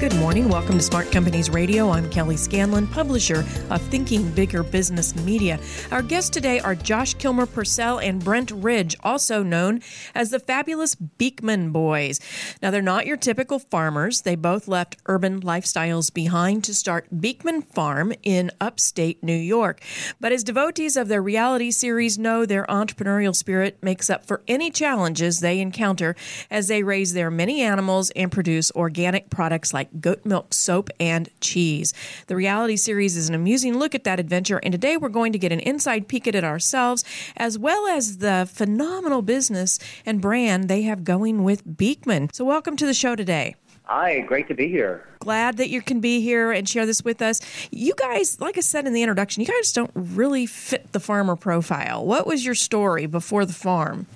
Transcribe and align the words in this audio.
Good 0.00 0.14
morning. 0.14 0.48
Welcome 0.48 0.76
to 0.76 0.84
Smart 0.84 1.10
Companies 1.10 1.50
Radio. 1.50 1.90
I'm 1.90 2.08
Kelly 2.08 2.36
Scanlon, 2.36 2.86
publisher 2.86 3.44
of 3.68 3.82
Thinking 3.82 4.30
Bigger 4.30 4.62
Business 4.62 5.16
Media. 5.24 5.58
Our 5.90 6.02
guests 6.02 6.30
today 6.30 6.60
are 6.60 6.76
Josh 6.76 7.14
Kilmer 7.14 7.46
Purcell 7.46 7.98
and 7.98 8.22
Brent 8.22 8.52
Ridge, 8.52 8.94
also 9.02 9.42
known 9.42 9.80
as 10.14 10.30
the 10.30 10.38
fabulous 10.38 10.94
Beekman 10.94 11.72
Boys. 11.72 12.20
Now, 12.62 12.70
they're 12.70 12.80
not 12.80 13.06
your 13.06 13.16
typical 13.16 13.58
farmers. 13.58 14.20
They 14.20 14.36
both 14.36 14.68
left 14.68 14.98
urban 15.06 15.40
lifestyles 15.40 16.14
behind 16.14 16.62
to 16.64 16.74
start 16.74 17.20
Beekman 17.20 17.62
Farm 17.62 18.12
in 18.22 18.52
upstate 18.60 19.24
New 19.24 19.34
York. 19.34 19.82
But 20.20 20.30
as 20.30 20.44
devotees 20.44 20.96
of 20.96 21.08
their 21.08 21.20
reality 21.20 21.72
series 21.72 22.16
know, 22.16 22.46
their 22.46 22.66
entrepreneurial 22.66 23.34
spirit 23.34 23.82
makes 23.82 24.08
up 24.08 24.24
for 24.24 24.44
any 24.46 24.70
challenges 24.70 25.40
they 25.40 25.58
encounter 25.58 26.14
as 26.52 26.68
they 26.68 26.84
raise 26.84 27.14
their 27.14 27.32
many 27.32 27.62
animals 27.62 28.10
and 28.10 28.30
produce 28.30 28.70
organic 28.76 29.28
products 29.28 29.74
like 29.74 29.87
like 29.88 30.00
goat 30.00 30.24
milk 30.24 30.54
soap 30.54 30.90
and 31.00 31.28
cheese. 31.40 31.92
The 32.26 32.36
reality 32.36 32.76
series 32.76 33.16
is 33.16 33.28
an 33.28 33.34
amusing 33.34 33.78
look 33.78 33.94
at 33.94 34.04
that 34.04 34.20
adventure, 34.20 34.58
and 34.62 34.72
today 34.72 34.96
we're 34.96 35.08
going 35.08 35.32
to 35.32 35.38
get 35.38 35.52
an 35.52 35.60
inside 35.60 36.08
peek 36.08 36.26
at 36.26 36.34
it 36.34 36.44
ourselves, 36.44 37.04
as 37.36 37.58
well 37.58 37.86
as 37.86 38.18
the 38.18 38.48
phenomenal 38.52 39.22
business 39.22 39.78
and 40.04 40.20
brand 40.20 40.68
they 40.68 40.82
have 40.82 41.04
going 41.04 41.44
with 41.44 41.76
Beekman. 41.76 42.30
So, 42.32 42.44
welcome 42.44 42.76
to 42.76 42.86
the 42.86 42.94
show 42.94 43.16
today. 43.16 43.54
Hi, 43.84 44.20
great 44.20 44.48
to 44.48 44.54
be 44.54 44.68
here. 44.68 45.06
Glad 45.20 45.56
that 45.56 45.70
you 45.70 45.80
can 45.80 46.00
be 46.00 46.20
here 46.20 46.52
and 46.52 46.68
share 46.68 46.84
this 46.84 47.02
with 47.02 47.22
us. 47.22 47.40
You 47.70 47.94
guys, 47.96 48.38
like 48.38 48.58
I 48.58 48.60
said 48.60 48.86
in 48.86 48.92
the 48.92 49.02
introduction, 49.02 49.40
you 49.40 49.46
guys 49.46 49.72
don't 49.72 49.90
really 49.94 50.44
fit 50.44 50.92
the 50.92 51.00
farmer 51.00 51.36
profile. 51.36 52.04
What 52.04 52.26
was 52.26 52.44
your 52.44 52.54
story 52.54 53.06
before 53.06 53.46
the 53.46 53.54
farm? 53.54 54.06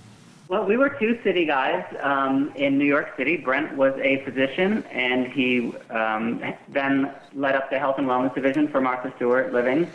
Well, 0.52 0.66
we 0.66 0.76
were 0.76 0.90
two 0.90 1.18
city 1.24 1.46
guys 1.46 1.82
um, 2.02 2.52
in 2.56 2.76
New 2.76 2.84
York 2.84 3.16
City. 3.16 3.38
Brent 3.38 3.74
was 3.74 3.98
a 4.02 4.22
physician, 4.22 4.84
and 4.90 5.26
he 5.28 5.74
um, 5.88 6.42
then 6.68 7.10
led 7.32 7.54
up 7.54 7.70
the 7.70 7.78
health 7.78 7.96
and 7.96 8.06
wellness 8.06 8.34
division 8.34 8.68
for 8.68 8.78
Martha 8.78 9.10
Stewart 9.16 9.54
Living. 9.54 9.90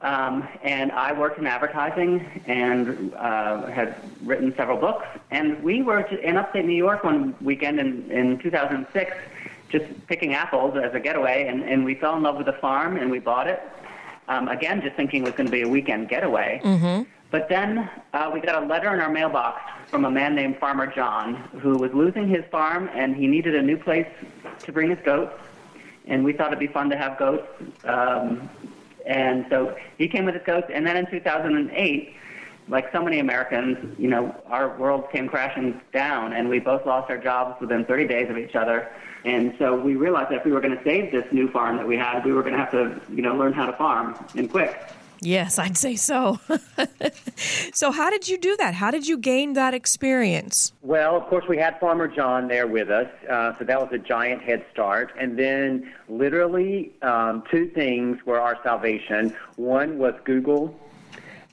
Um, 0.00 0.48
and 0.62 0.90
I 0.90 1.12
worked 1.12 1.38
in 1.38 1.46
advertising 1.46 2.42
and 2.46 3.12
uh, 3.12 3.66
had 3.66 3.94
written 4.24 4.54
several 4.56 4.78
books. 4.78 5.06
And 5.30 5.62
we 5.62 5.82
were 5.82 6.00
in 6.00 6.38
upstate 6.38 6.64
New 6.64 6.72
York 6.72 7.04
one 7.04 7.34
weekend 7.42 7.78
in, 7.78 8.10
in 8.10 8.38
2006, 8.38 9.14
just 9.68 9.84
picking 10.06 10.32
apples 10.32 10.78
as 10.82 10.94
a 10.94 10.98
getaway, 10.98 11.46
and, 11.46 11.62
and 11.62 11.84
we 11.84 11.94
fell 11.94 12.16
in 12.16 12.22
love 12.22 12.38
with 12.38 12.46
the 12.46 12.54
farm 12.54 12.96
and 12.96 13.10
we 13.10 13.18
bought 13.18 13.48
it. 13.48 13.62
Um, 14.28 14.48
again, 14.48 14.80
just 14.80 14.96
thinking 14.96 15.24
it 15.24 15.26
was 15.26 15.34
going 15.34 15.48
to 15.48 15.52
be 15.52 15.60
a 15.60 15.68
weekend 15.68 16.08
getaway. 16.08 16.62
Mm-hmm. 16.64 17.02
But 17.32 17.48
then 17.48 17.88
uh, 18.12 18.30
we 18.32 18.40
got 18.40 18.62
a 18.62 18.66
letter 18.66 18.92
in 18.92 19.00
our 19.00 19.10
mailbox 19.10 19.62
from 19.88 20.04
a 20.04 20.10
man 20.10 20.34
named 20.34 20.58
Farmer 20.58 20.86
John 20.86 21.36
who 21.62 21.78
was 21.78 21.90
losing 21.94 22.28
his 22.28 22.44
farm 22.50 22.90
and 22.92 23.16
he 23.16 23.26
needed 23.26 23.54
a 23.54 23.62
new 23.62 23.78
place 23.78 24.06
to 24.58 24.70
bring 24.70 24.90
his 24.90 24.98
goats. 25.02 25.32
And 26.04 26.24
we 26.24 26.34
thought 26.34 26.48
it'd 26.48 26.58
be 26.58 26.66
fun 26.66 26.90
to 26.90 26.96
have 26.96 27.18
goats. 27.18 27.48
Um, 27.84 28.50
and 29.06 29.46
so 29.48 29.74
he 29.96 30.08
came 30.08 30.26
with 30.26 30.34
his 30.34 30.44
goats. 30.44 30.66
And 30.70 30.86
then 30.86 30.98
in 30.98 31.06
2008, 31.10 32.14
like 32.68 32.92
so 32.92 33.02
many 33.02 33.18
Americans, 33.18 33.98
you 33.98 34.08
know, 34.08 34.36
our 34.48 34.76
world 34.76 35.10
came 35.10 35.26
crashing 35.26 35.80
down 35.90 36.34
and 36.34 36.50
we 36.50 36.58
both 36.58 36.84
lost 36.84 37.10
our 37.10 37.16
jobs 37.16 37.58
within 37.62 37.86
30 37.86 38.08
days 38.08 38.28
of 38.28 38.36
each 38.36 38.54
other. 38.54 38.90
And 39.24 39.54
so 39.58 39.74
we 39.74 39.96
realized 39.96 40.32
that 40.32 40.40
if 40.40 40.44
we 40.44 40.52
were 40.52 40.60
going 40.60 40.76
to 40.76 40.84
save 40.84 41.10
this 41.10 41.32
new 41.32 41.50
farm 41.50 41.78
that 41.78 41.88
we 41.88 41.96
had, 41.96 42.26
we 42.26 42.32
were 42.32 42.42
going 42.42 42.54
to 42.54 42.58
have 42.58 42.72
to, 42.72 43.00
you 43.10 43.22
know, 43.22 43.34
learn 43.34 43.54
how 43.54 43.64
to 43.64 43.72
farm 43.72 44.22
and 44.36 44.50
quick. 44.50 44.76
Yes, 45.22 45.56
I'd 45.60 45.76
say 45.76 45.94
so. 45.94 46.40
so, 47.72 47.92
how 47.92 48.10
did 48.10 48.28
you 48.28 48.36
do 48.36 48.56
that? 48.56 48.74
How 48.74 48.90
did 48.90 49.06
you 49.06 49.16
gain 49.16 49.52
that 49.52 49.72
experience? 49.72 50.72
Well, 50.82 51.16
of 51.16 51.28
course, 51.28 51.44
we 51.48 51.56
had 51.58 51.78
Farmer 51.78 52.08
John 52.08 52.48
there 52.48 52.66
with 52.66 52.90
us, 52.90 53.06
uh, 53.30 53.56
so 53.56 53.64
that 53.64 53.80
was 53.80 53.90
a 53.92 53.98
giant 53.98 54.42
head 54.42 54.64
start. 54.72 55.12
And 55.16 55.38
then, 55.38 55.92
literally, 56.08 56.90
um, 57.02 57.44
two 57.48 57.68
things 57.68 58.18
were 58.26 58.40
our 58.40 58.58
salvation. 58.64 59.32
One 59.54 59.98
was 59.98 60.14
Google, 60.24 60.76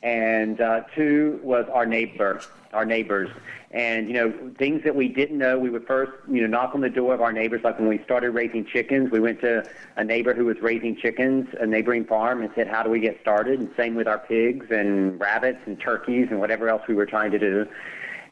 and 0.02 0.62
uh, 0.62 0.82
two 0.96 1.40
was 1.44 1.66
our 1.74 1.86
neighbor, 1.86 2.42
our 2.74 2.86
neighbors. 2.86 3.30
And 3.72 4.08
you 4.08 4.14
know, 4.14 4.34
things 4.58 4.84
that 4.84 4.96
we 4.96 5.08
didn't 5.08 5.38
know, 5.38 5.60
we 5.60 5.70
would 5.70 5.86
first, 5.86 6.12
you 6.28 6.42
know, 6.42 6.48
knock 6.48 6.74
on 6.74 6.82
the 6.82 6.90
door 6.90 7.14
of 7.14 7.22
our 7.22 7.32
neighbors. 7.32 7.62
Like 7.64 7.78
when 7.78 7.88
we 7.88 8.02
started 8.04 8.32
raising 8.32 8.66
chickens, 8.66 9.12
we 9.12 9.20
went 9.20 9.42
to 9.42 9.70
a 9.96 10.04
neighbor 10.04 10.34
who 10.34 10.46
was 10.46 10.58
raising 10.62 10.96
chickens, 10.96 11.48
a 11.60 11.68
neighboring 11.68 12.06
farm, 12.06 12.42
and 12.42 12.50
said, 12.56 12.68
"How 12.68 12.82
do 12.82 12.90
we 12.90 13.00
get 13.00 13.20
started?" 13.22 13.60
And 13.60 13.70
same 13.78 13.94
with 13.94 14.08
our 14.08 14.18
pigs 14.18 14.68
and 14.72 15.20
rabbits 15.20 15.60
and 15.66 15.80
turkeys 15.80 16.28
and 16.32 16.40
whatever 16.40 16.68
else 16.68 16.82
we 16.88 16.96
were 16.96 17.06
trying 17.06 17.32
to 17.32 17.40
do. 17.40 17.68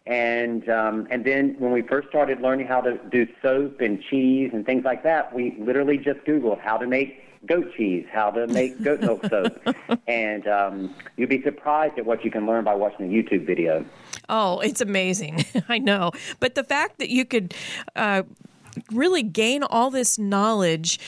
And 0.07 0.67
um, 0.69 1.07
and 1.11 1.23
then 1.23 1.55
when 1.59 1.71
we 1.71 1.81
first 1.83 2.07
started 2.07 2.41
learning 2.41 2.65
how 2.65 2.81
to 2.81 2.97
do 3.11 3.27
soap 3.41 3.81
and 3.81 4.01
cheese 4.01 4.51
and 4.53 4.65
things 4.65 4.85
like 4.85 5.03
that, 5.03 5.35
we 5.35 5.55
literally 5.59 5.97
just 5.97 6.21
Googled 6.21 6.61
how 6.61 6.77
to 6.77 6.87
make 6.87 7.21
goat 7.47 7.71
cheese, 7.75 8.05
how 8.11 8.31
to 8.31 8.47
make 8.47 8.81
goat 8.81 9.01
milk 9.01 9.25
soap, 9.29 9.59
and 10.07 10.47
um, 10.47 10.95
you'd 11.15 11.29
be 11.29 11.41
surprised 11.41 11.97
at 11.97 12.05
what 12.05 12.23
you 12.23 12.31
can 12.31 12.45
learn 12.45 12.63
by 12.63 12.75
watching 12.75 13.05
a 13.05 13.09
YouTube 13.09 13.45
video. 13.45 13.85
Oh, 14.29 14.59
it's 14.59 14.81
amazing! 14.81 15.45
I 15.69 15.79
know, 15.79 16.11
but 16.39 16.55
the 16.55 16.63
fact 16.63 16.99
that 16.99 17.09
you 17.09 17.25
could. 17.25 17.53
Uh, 17.95 18.23
really 18.91 19.23
gain 19.23 19.63
all 19.63 19.89
this 19.89 20.19
knowledge 20.19 20.99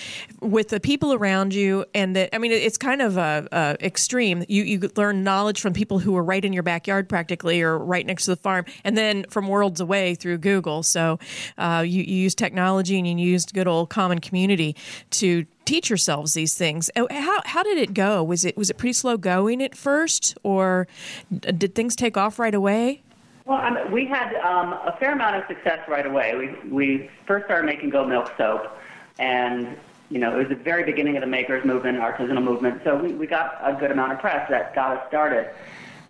with 0.42 0.70
the 0.70 0.80
people 0.80 1.14
around 1.14 1.54
you 1.54 1.86
and 1.94 2.16
that 2.16 2.34
i 2.34 2.40
mean 2.40 2.52
it's 2.52 2.78
kind 2.78 3.00
of 3.00 3.16
a, 3.16 3.48
a, 3.52 3.86
extreme 3.86 4.44
you 4.48 4.64
you 4.64 4.92
learn 4.96 5.24
knowledge 5.24 5.62
from 5.62 5.72
people 5.72 6.00
who 6.00 6.16
are 6.18 6.24
right 6.24 6.44
in 6.46 6.52
your 6.52 6.64
backyard 6.64 7.08
practically 7.08 7.62
or 7.62 7.78
right 7.78 8.08
next 8.08 8.26
to 8.26 8.32
the 8.32 8.36
farm 8.36 8.66
and 8.84 8.98
then 8.98 9.24
from 9.30 9.48
worlds 9.48 9.80
away 9.80 10.16
through 10.16 10.38
google 10.38 10.82
so 10.82 11.20
uh, 11.60 11.84
you, 11.86 12.04
you 12.04 12.16
use 12.16 12.34
technology 12.34 12.98
and 12.98 13.08
you 13.08 13.16
used 13.16 13.54
good 13.54 13.68
old 13.68 13.90
common 13.90 14.20
community 14.20 14.76
to 15.12 15.46
teach 15.70 15.90
yourselves 15.90 16.34
these 16.34 16.56
things. 16.56 16.90
Oh, 16.96 17.08
how 17.12 17.42
how 17.46 17.62
did 17.62 17.78
it 17.78 17.94
go? 17.94 18.24
Was 18.24 18.44
it 18.44 18.58
was 18.58 18.72
it 18.72 18.78
pretty 18.78 18.94
slow 18.94 19.18
going 19.18 19.62
at 19.62 19.76
first, 19.76 20.36
or 20.42 20.88
did 21.30 21.76
things 21.76 21.96
take 21.96 22.18
off 22.18 22.40
right 22.40 22.56
away? 22.56 23.04
Well, 23.46 23.60
I 23.60 23.86
we 23.86 24.08
had 24.08 24.34
um, 24.38 24.74
a 24.74 24.96
fair 25.00 25.14
amount 25.14 25.36
of 25.36 25.48
success 25.48 25.88
right 25.88 26.06
away. 26.06 26.36
We 26.36 26.70
we 26.70 27.10
first 27.28 27.46
started 27.46 27.68
making 27.68 27.92
goat 27.92 28.10
milk 28.10 28.32
soap, 28.36 28.80
and 29.20 29.78
you 30.10 30.18
know 30.18 30.34
it 30.34 30.40
was 30.40 30.50
the 30.50 30.64
very 30.64 30.84
beginning 30.84 31.18
of 31.18 31.22
the 31.22 31.28
makers 31.28 31.64
movement, 31.64 32.00
artisanal 32.00 32.44
movement. 32.44 32.82
So 32.84 32.98
we, 32.98 33.14
we 33.14 33.28
got 33.28 33.60
a 33.62 33.74
good 33.74 33.92
amount 33.92 34.14
of 34.14 34.20
press 34.20 34.50
that 34.50 34.74
got 34.74 34.98
us 34.98 35.08
started. 35.08 35.52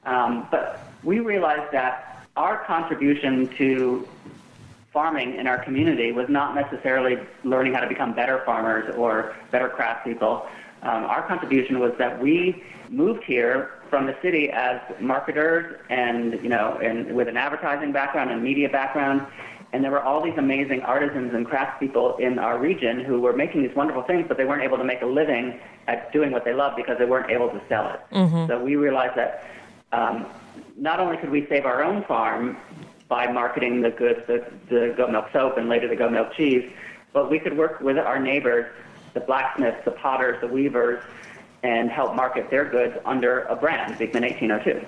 Um, 0.05 0.47
but 0.49 0.87
we 1.03 1.19
realized 1.19 1.73
that 1.73 2.25
our 2.37 2.63
contribution 2.63 3.49
to 3.57 4.07
farming 4.91 5.35
in 5.35 5.47
our 5.47 5.63
community 5.63 6.11
was 6.11 6.27
not 6.29 6.55
necessarily 6.55 7.17
learning 7.43 7.73
how 7.73 7.79
to 7.79 7.87
become 7.87 8.13
better 8.13 8.41
farmers 8.45 8.93
or 8.95 9.35
better 9.51 9.69
craftspeople. 9.69 10.45
Um, 10.81 11.03
our 11.05 11.27
contribution 11.27 11.79
was 11.79 11.91
that 11.99 12.21
we 12.21 12.63
moved 12.89 13.23
here 13.23 13.71
from 13.89 14.05
the 14.05 14.15
city 14.21 14.49
as 14.49 14.79
marketers 14.99 15.79
and 15.89 16.33
you 16.41 16.49
know 16.49 16.79
and 16.81 17.13
with 17.15 17.27
an 17.27 17.37
advertising 17.37 17.91
background 17.91 18.31
and 18.31 18.41
media 18.41 18.69
background 18.69 19.25
and 19.71 19.83
there 19.83 19.91
were 19.91 20.01
all 20.01 20.23
these 20.23 20.37
amazing 20.37 20.81
artisans 20.81 21.33
and 21.33 21.45
craftspeople 21.45 22.19
in 22.19 22.39
our 22.39 22.57
region 22.57 23.03
who 23.03 23.21
were 23.21 23.33
making 23.33 23.61
these 23.61 23.75
wonderful 23.75 24.01
things, 24.01 24.25
but 24.27 24.37
they 24.37 24.45
weren't 24.45 24.63
able 24.63 24.77
to 24.77 24.83
make 24.83 25.01
a 25.03 25.05
living 25.05 25.59
at 25.87 26.11
doing 26.11 26.31
what 26.31 26.43
they 26.43 26.53
love 26.53 26.75
because 26.75 26.97
they 26.97 27.05
weren't 27.05 27.29
able 27.29 27.49
to 27.49 27.61
sell 27.69 27.87
it. 27.93 27.99
Mm-hmm. 28.11 28.47
So 28.47 28.63
we 28.63 28.75
realized 28.75 29.15
that 29.15 29.45
um, 29.91 30.25
not 30.75 30.99
only 30.99 31.17
could 31.17 31.29
we 31.29 31.45
save 31.47 31.65
our 31.65 31.83
own 31.83 32.03
farm, 32.05 32.57
by 33.09 33.29
marketing 33.29 33.81
the 33.81 33.89
goods, 33.89 34.21
the, 34.27 34.45
the 34.69 34.93
goat 34.95 35.11
milk 35.11 35.25
soap 35.33 35.57
and 35.57 35.67
later 35.67 35.89
the 35.89 35.95
goat 35.95 36.11
milk 36.11 36.31
cheese. 36.33 36.71
But 37.11 37.29
we 37.29 37.39
could 37.39 37.57
work 37.57 37.81
with 37.81 37.97
our 37.97 38.19
neighbors, 38.19 38.71
the 39.13 39.19
blacksmiths, 39.19 39.83
the 39.83 39.91
potters, 39.91 40.39
the 40.39 40.47
weavers, 40.47 41.03
and 41.63 41.89
help 41.89 42.15
market 42.15 42.49
their 42.49 42.65
goods 42.65 42.95
under 43.03 43.41
a 43.41 43.55
brand, 43.55 43.97
Beekman 43.97 44.23
1802. 44.23 44.85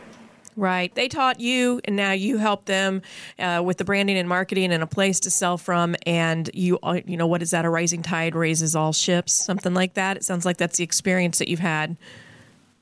Right. 0.55 0.93
They 0.93 1.07
taught 1.07 1.39
you, 1.39 1.81
and 1.85 1.95
now 1.95 2.11
you 2.11 2.37
help 2.37 2.65
them 2.65 3.01
uh, 3.39 3.61
with 3.65 3.77
the 3.77 3.85
branding 3.85 4.17
and 4.17 4.27
marketing 4.27 4.71
and 4.71 4.83
a 4.83 4.87
place 4.87 5.21
to 5.21 5.31
sell 5.31 5.57
from. 5.57 5.95
And 6.05 6.49
you, 6.53 6.77
uh, 6.83 6.99
you 7.05 7.17
know, 7.17 7.27
what 7.27 7.41
is 7.41 7.51
that? 7.51 7.65
A 7.65 7.69
rising 7.69 8.01
tide 8.01 8.35
raises 8.35 8.75
all 8.75 8.93
ships, 8.93 9.33
something 9.33 9.73
like 9.73 9.95
that. 9.95 10.17
It 10.17 10.23
sounds 10.23 10.45
like 10.45 10.57
that's 10.57 10.77
the 10.77 10.83
experience 10.83 11.39
that 11.39 11.47
you've 11.47 11.59
had. 11.59 11.97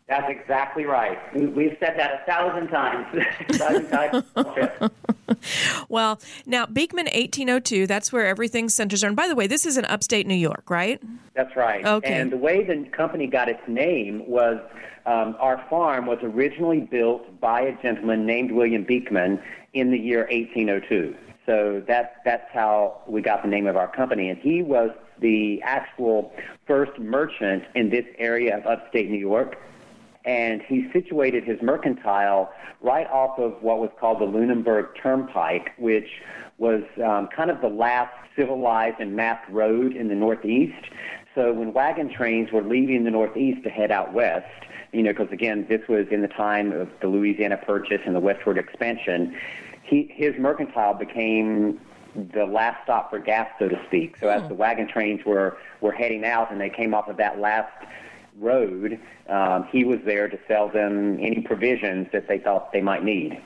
That's 0.09 0.27
exactly 0.27 0.85
right. 0.85 1.19
We, 1.35 1.65
have 1.65 1.77
said 1.79 1.99
that 1.99 2.21
a 2.21 2.25
thousand 2.25 2.69
times. 2.69 3.05
well, 5.89 6.19
now 6.47 6.65
Beekman 6.65 7.05
1802, 7.05 7.85
that's 7.85 8.11
where 8.11 8.25
everything 8.25 8.69
centers 8.69 9.03
on. 9.03 9.13
By 9.13 9.27
the 9.27 9.35
way, 9.35 9.45
this 9.45 9.67
is 9.67 9.77
in 9.77 9.85
upstate 9.85 10.25
New 10.25 10.33
York, 10.33 10.67
right? 10.71 10.99
That's 11.35 11.55
right. 11.55 11.85
Okay. 11.85 12.11
And 12.11 12.31
the 12.31 12.37
way 12.37 12.63
the 12.63 12.89
company 12.89 13.27
got 13.27 13.49
its 13.49 13.61
name 13.67 14.27
was 14.27 14.59
um, 15.05 15.35
our 15.39 15.63
farm 15.69 16.07
was 16.07 16.17
originally 16.23 16.79
built 16.79 17.39
by 17.39 17.61
a 17.61 17.79
gentleman 17.83 18.25
named 18.25 18.51
William 18.51 18.83
Beekman 18.83 19.39
in 19.73 19.91
the 19.91 19.99
year 19.99 20.27
1802. 20.31 21.15
So 21.45 21.83
that, 21.87 22.21
that's 22.25 22.51
how 22.51 23.01
we 23.05 23.21
got 23.21 23.43
the 23.43 23.47
name 23.47 23.67
of 23.67 23.77
our 23.77 23.87
company. 23.87 24.29
And 24.31 24.39
he 24.39 24.63
was 24.63 24.89
the 25.19 25.61
actual 25.61 26.33
first 26.65 26.97
merchant 26.97 27.63
in 27.75 27.91
this 27.91 28.05
area 28.17 28.57
of 28.57 28.65
upstate 28.65 29.11
New 29.11 29.19
York 29.19 29.57
and 30.29 30.61
he 30.61 30.87
situated 30.93 31.43
his 31.43 31.59
mercantile 31.59 32.51
right 32.81 33.07
off 33.07 33.39
of 33.39 33.53
what 33.63 33.79
was 33.79 33.89
called 33.99 34.19
the 34.19 34.25
Lunenburg 34.25 34.89
Turnpike, 35.01 35.71
which 35.79 36.21
was 36.59 36.83
um, 37.03 37.29
kind 37.35 37.49
of 37.49 37.61
the 37.61 37.67
last 37.67 38.13
civilized 38.35 38.97
and 38.99 39.15
mapped 39.15 39.49
road 39.49 39.95
in 39.95 40.07
the 40.07 40.13
Northeast. 40.13 40.85
So 41.33 41.51
when 41.51 41.73
wagon 41.73 42.13
trains 42.13 42.51
were 42.51 42.61
leaving 42.61 43.05
the 43.05 43.09
Northeast 43.09 43.63
to 43.63 43.71
head 43.71 43.89
out 43.89 44.13
west, 44.13 44.45
you 44.91 45.01
know, 45.01 45.13
because 45.13 45.31
again, 45.31 45.65
this 45.67 45.81
was 45.89 46.05
in 46.11 46.21
the 46.21 46.27
time 46.27 46.73
of 46.73 46.89
the 47.01 47.07
Louisiana 47.07 47.57
Purchase 47.57 48.01
and 48.05 48.15
the 48.15 48.19
westward 48.19 48.59
expansion, 48.59 49.35
he, 49.81 50.11
his 50.13 50.35
mercantile 50.37 50.93
became 50.93 51.81
the 52.13 52.45
last 52.45 52.83
stop 52.83 53.09
for 53.09 53.17
gas, 53.17 53.49
so 53.57 53.67
to 53.67 53.81
speak. 53.87 54.17
So 54.19 54.29
as 54.29 54.43
hmm. 54.43 54.49
the 54.49 54.53
wagon 54.53 54.87
trains 54.87 55.25
were, 55.25 55.57
were 55.81 55.91
heading 55.91 56.23
out 56.23 56.51
and 56.51 56.61
they 56.61 56.69
came 56.69 56.93
off 56.93 57.07
of 57.07 57.17
that 57.17 57.39
last 57.39 57.71
road, 58.37 58.99
um, 59.27 59.67
he 59.71 59.83
was 59.83 59.99
there 60.05 60.27
to 60.27 60.39
sell 60.47 60.69
them 60.69 61.17
any 61.19 61.41
provisions 61.41 62.07
that 62.11 62.27
they 62.27 62.39
thought 62.39 62.71
they 62.71 62.81
might 62.81 63.03
need. 63.03 63.41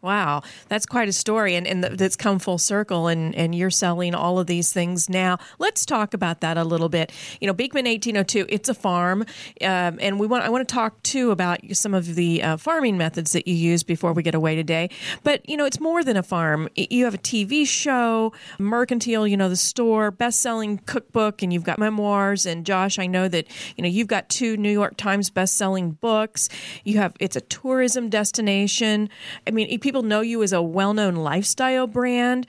Wow, 0.00 0.42
that's 0.68 0.86
quite 0.86 1.08
a 1.08 1.12
story, 1.12 1.56
and, 1.56 1.66
and 1.66 1.82
that's 1.82 2.14
come 2.14 2.38
full 2.38 2.58
circle, 2.58 3.08
and, 3.08 3.34
and 3.34 3.52
you're 3.52 3.68
selling 3.68 4.14
all 4.14 4.38
of 4.38 4.46
these 4.46 4.72
things 4.72 5.08
now. 5.08 5.38
Let's 5.58 5.84
talk 5.84 6.14
about 6.14 6.40
that 6.40 6.56
a 6.56 6.62
little 6.62 6.88
bit. 6.88 7.12
You 7.40 7.48
know, 7.48 7.52
Beekman 7.52 7.84
1802, 7.84 8.46
it's 8.48 8.68
a 8.68 8.74
farm, 8.74 9.22
um, 9.60 9.98
and 10.00 10.20
we 10.20 10.28
want 10.28 10.44
I 10.44 10.50
want 10.50 10.68
to 10.68 10.72
talk 10.72 11.02
too 11.02 11.32
about 11.32 11.58
some 11.72 11.94
of 11.94 12.14
the 12.14 12.40
uh, 12.44 12.56
farming 12.56 12.96
methods 12.96 13.32
that 13.32 13.48
you 13.48 13.54
use 13.54 13.82
before 13.82 14.12
we 14.12 14.22
get 14.22 14.36
away 14.36 14.54
today. 14.54 14.88
But 15.24 15.48
you 15.48 15.56
know, 15.56 15.64
it's 15.64 15.80
more 15.80 16.04
than 16.04 16.16
a 16.16 16.22
farm. 16.22 16.68
You 16.76 17.04
have 17.04 17.14
a 17.14 17.18
TV 17.18 17.66
show, 17.66 18.32
mercantile, 18.60 19.26
you 19.26 19.36
know, 19.36 19.48
the 19.48 19.56
store, 19.56 20.12
best-selling 20.12 20.78
cookbook, 20.86 21.42
and 21.42 21.52
you've 21.52 21.64
got 21.64 21.80
memoirs. 21.80 22.46
And 22.46 22.64
Josh, 22.64 23.00
I 23.00 23.06
know 23.08 23.26
that 23.26 23.48
you 23.76 23.82
know 23.82 23.88
you've 23.88 24.06
got 24.06 24.28
two 24.28 24.56
New 24.56 24.70
York 24.70 24.96
Times 24.96 25.28
best-selling 25.28 25.92
books. 25.92 26.48
You 26.84 26.98
have 26.98 27.14
it's 27.18 27.34
a 27.34 27.40
tourism 27.40 28.10
destination. 28.10 29.08
I 29.44 29.50
mean 29.50 29.66
people 29.88 30.02
know 30.02 30.20
you 30.20 30.42
as 30.42 30.52
a 30.52 30.60
well 30.60 30.92
known 30.92 31.16
lifestyle 31.16 31.86
brand. 31.86 32.46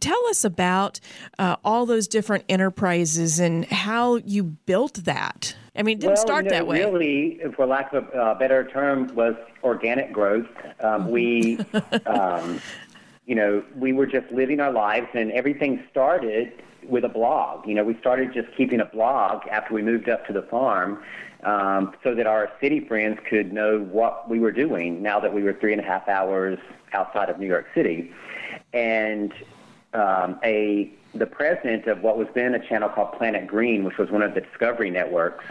Tell 0.00 0.22
us 0.26 0.44
about 0.44 1.00
uh, 1.38 1.56
all 1.64 1.86
those 1.86 2.06
different 2.06 2.44
enterprises 2.46 3.40
and 3.40 3.64
how 3.64 4.16
you 4.16 4.44
built 4.44 4.92
that. 5.04 5.56
I 5.74 5.82
mean, 5.82 5.96
it 5.96 6.00
didn't 6.00 6.16
well, 6.16 6.26
start 6.26 6.44
you 6.44 6.50
know, 6.50 6.56
that 6.56 6.66
way. 6.66 6.84
Really, 6.84 7.40
for 7.56 7.64
lack 7.64 7.94
of 7.94 8.06
a 8.08 8.18
uh, 8.18 8.34
better 8.38 8.68
term, 8.68 9.14
was 9.14 9.34
organic 9.62 10.12
growth. 10.12 10.46
Um, 10.80 11.10
we, 11.10 11.58
um, 12.06 12.60
you 13.24 13.34
know, 13.34 13.64
we 13.74 13.94
were 13.94 14.06
just 14.06 14.30
living 14.30 14.60
our 14.60 14.70
lives, 14.70 15.08
and 15.14 15.32
everything 15.32 15.82
started 15.90 16.52
with 16.88 17.04
a 17.04 17.08
blog. 17.08 17.66
You 17.66 17.74
know, 17.74 17.84
we 17.84 17.96
started 18.00 18.32
just 18.32 18.48
keeping 18.56 18.80
a 18.80 18.84
blog 18.84 19.46
after 19.48 19.74
we 19.74 19.82
moved 19.82 20.08
up 20.08 20.26
to 20.26 20.32
the 20.32 20.42
farm 20.42 21.02
um, 21.44 21.94
so 22.02 22.14
that 22.14 22.26
our 22.26 22.50
city 22.60 22.80
friends 22.80 23.18
could 23.28 23.52
know 23.52 23.80
what 23.80 24.28
we 24.28 24.40
were 24.40 24.52
doing 24.52 25.02
now 25.02 25.20
that 25.20 25.32
we 25.32 25.42
were 25.42 25.52
three 25.52 25.72
and 25.72 25.80
a 25.80 25.84
half 25.84 26.08
hours 26.08 26.58
outside 26.92 27.30
of 27.30 27.38
New 27.38 27.46
York 27.46 27.66
City. 27.74 28.12
And 28.72 29.32
um, 29.94 30.38
a 30.44 30.92
the 31.14 31.26
president 31.26 31.86
of 31.86 32.02
what 32.02 32.18
was 32.18 32.28
then 32.34 32.54
a 32.54 32.68
channel 32.68 32.88
called 32.88 33.12
Planet 33.12 33.46
Green, 33.46 33.84
which 33.84 33.96
was 33.96 34.10
one 34.10 34.22
of 34.22 34.34
the 34.34 34.42
Discovery 34.42 34.90
networks, 34.90 35.44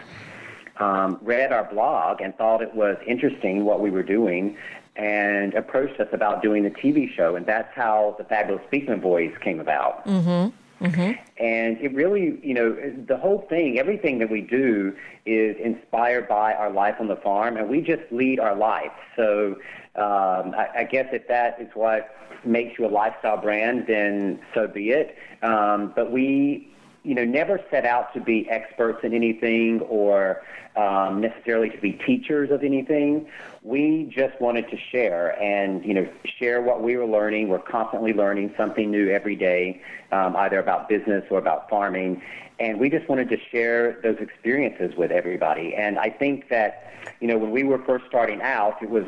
um, 0.77 1.19
read 1.21 1.51
our 1.51 1.63
blog 1.63 2.21
and 2.21 2.35
thought 2.37 2.61
it 2.61 2.73
was 2.75 2.97
interesting 3.05 3.65
what 3.65 3.81
we 3.81 3.89
were 3.89 4.03
doing 4.03 4.55
and 4.95 5.53
approached 5.55 5.99
us 5.99 6.07
about 6.11 6.41
doing 6.41 6.63
the 6.63 6.69
TV 6.69 7.11
show. 7.13 7.35
And 7.35 7.45
that's 7.45 7.73
how 7.75 8.15
the 8.17 8.23
Fabulous 8.23 8.63
Beekman 8.69 8.99
Boys 8.99 9.33
came 9.41 9.59
about. 9.59 10.05
Mm-hmm. 10.05 10.55
Mm-hmm. 10.81 11.11
And 11.43 11.77
it 11.81 11.93
really, 11.93 12.39
you 12.43 12.53
know, 12.53 12.75
the 13.07 13.17
whole 13.17 13.45
thing, 13.49 13.79
everything 13.79 14.19
that 14.19 14.29
we 14.29 14.41
do 14.41 14.95
is 15.25 15.55
inspired 15.63 16.27
by 16.27 16.53
our 16.53 16.71
life 16.71 16.95
on 16.99 17.07
the 17.07 17.15
farm, 17.15 17.57
and 17.57 17.67
we 17.69 17.81
just 17.81 18.03
lead 18.11 18.39
our 18.39 18.55
life. 18.55 18.91
So 19.15 19.55
um, 19.95 20.53
I, 20.55 20.69
I 20.77 20.83
guess 20.83 21.07
if 21.11 21.27
that 21.27 21.59
is 21.59 21.69
what 21.73 22.15
makes 22.45 22.77
you 22.77 22.85
a 22.85 22.89
lifestyle 22.89 23.41
brand, 23.41 23.85
then 23.87 24.39
so 24.53 24.67
be 24.67 24.91
it. 24.91 25.17
Um, 25.41 25.93
but 25.95 26.11
we, 26.11 26.71
you 27.07 27.15
know, 27.15 27.23
never 27.23 27.57
set 27.71 27.85
out 27.85 28.13
to 28.13 28.19
be 28.19 28.49
experts 28.49 28.99
in 29.03 29.13
anything 29.13 29.79
or 29.81 30.43
um, 30.75 31.21
necessarily 31.21 31.69
to 31.69 31.77
be 31.77 31.93
teachers 31.93 32.51
of 32.51 32.63
anything. 32.63 33.27
We 33.63 34.11
just 34.13 34.39
wanted 34.41 34.69
to 34.71 34.77
share 34.91 35.41
and, 35.41 35.85
you 35.85 35.93
know, 35.93 36.07
share 36.37 36.61
what 36.61 36.83
we 36.83 36.97
were 36.97 37.05
learning. 37.05 37.47
We're 37.47 37.59
constantly 37.59 38.11
learning 38.11 38.53
something 38.57 38.91
new 38.91 39.09
every 39.09 39.37
day, 39.37 39.81
um, 40.11 40.35
either 40.35 40.59
about 40.59 40.89
business 40.89 41.23
or 41.31 41.39
about 41.39 41.69
farming. 41.69 42.21
And 42.59 42.77
we 42.77 42.89
just 42.89 43.07
wanted 43.07 43.29
to 43.29 43.37
share 43.51 44.01
those 44.03 44.17
experiences 44.19 44.93
with 44.97 45.09
everybody. 45.09 45.75
And 45.75 45.97
I 45.97 46.09
think 46.09 46.49
that, 46.49 46.91
you 47.21 47.27
know, 47.29 47.37
when 47.37 47.51
we 47.51 47.63
were 47.63 47.81
first 47.85 48.03
starting 48.09 48.41
out, 48.41 48.83
it 48.83 48.89
was 48.89 49.05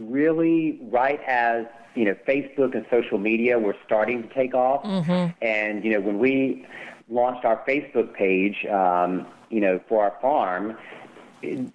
really 0.00 0.80
right 0.90 1.20
as 1.28 1.64
you 1.94 2.04
know 2.04 2.14
Facebook 2.28 2.74
and 2.74 2.84
social 2.90 3.16
media 3.16 3.58
were 3.58 3.74
starting 3.86 4.28
to 4.28 4.34
take 4.34 4.54
off, 4.54 4.84
mm-hmm. 4.84 5.32
and 5.40 5.82
you 5.82 5.92
know 5.92 6.00
when 6.00 6.18
we 6.18 6.66
launched 7.08 7.44
our 7.44 7.62
Facebook 7.66 8.14
page, 8.14 8.64
um, 8.66 9.26
you 9.50 9.60
know 9.60 9.80
for 9.88 10.02
our 10.04 10.14
farm, 10.20 10.76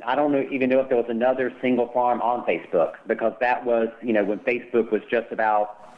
I 0.05 0.15
don't 0.15 0.31
know, 0.31 0.45
even 0.51 0.69
know 0.69 0.79
if 0.79 0.89
there 0.89 0.97
was 0.97 1.09
another 1.09 1.53
single 1.61 1.87
farm 1.89 2.21
on 2.21 2.45
Facebook 2.45 2.95
because 3.07 3.33
that 3.39 3.65
was, 3.65 3.89
you 4.01 4.13
know, 4.13 4.23
when 4.23 4.39
Facebook 4.39 4.91
was 4.91 5.01
just 5.09 5.31
about 5.31 5.93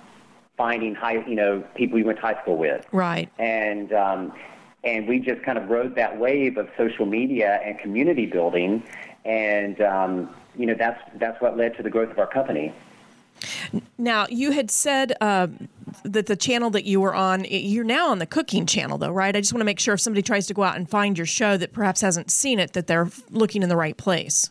finding 0.57 0.94
high, 0.94 1.25
you 1.25 1.35
know, 1.35 1.63
people 1.75 1.97
you 1.97 2.06
went 2.06 2.19
to 2.19 2.21
high 2.21 2.39
school 2.41 2.57
with. 2.57 2.85
Right. 2.91 3.30
And 3.39 3.94
um, 3.94 4.33
and 4.83 5.07
we 5.07 5.19
just 5.19 5.41
kind 5.44 5.57
of 5.57 5.69
rode 5.69 5.95
that 5.95 6.19
wave 6.19 6.57
of 6.57 6.69
social 6.77 7.06
media 7.06 7.62
and 7.63 7.79
community 7.79 8.25
building, 8.25 8.83
and 9.24 9.81
um, 9.81 10.36
you 10.57 10.65
know, 10.65 10.75
that's 10.75 11.00
that's 11.15 11.41
what 11.41 11.57
led 11.57 11.75
to 11.77 11.83
the 11.83 11.89
growth 11.89 12.12
of 12.12 12.19
our 12.19 12.27
company. 12.27 12.74
Now, 13.98 14.28
you 14.30 14.51
had 14.51 14.72
said 14.72 15.13
uh, 15.22 15.48
that 16.04 16.25
the 16.25 16.36
channel 16.36 16.69
that 16.72 16.86
you 16.86 17.00
were 17.01 17.13
on, 17.13 17.45
you're 17.50 17.84
now 17.84 18.10
on 18.10 18.19
the 18.19 18.25
cooking 18.25 18.66
channel, 18.66 18.98
though, 18.98 19.12
right? 19.12 19.36
I 19.36 19.40
just 19.40 19.54
want 19.54 19.62
to 19.62 19.66
make 19.66 19.80
sure 19.80 19.94
if 19.94 20.01
somebody 20.01 20.22
tries 20.22 20.48
to 20.48 20.54
go 20.54 20.63
out 20.63 20.75
and 20.75 20.90
find 20.90 21.18
your 21.18 21.28
show 21.28 21.57
that 21.57 21.74
perhaps 21.74 22.01
hasn't 22.01 22.31
seen 22.31 22.60
it, 22.60 22.74
that 22.74 22.88
they're 22.88 23.10
looking 23.30 23.63
in 23.63 23.69
the 23.69 23.78
right 23.78 23.98
place. 23.98 24.50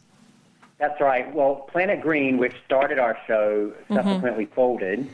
That's 0.78 1.00
right. 1.00 1.32
Well, 1.32 1.68
Planet 1.70 2.00
Green, 2.00 2.38
which 2.38 2.54
started 2.64 2.98
our 2.98 3.18
show, 3.26 3.72
mm-hmm. 3.72 3.94
subsequently 3.94 4.46
mm-hmm. 4.46 4.54
folded. 4.54 5.10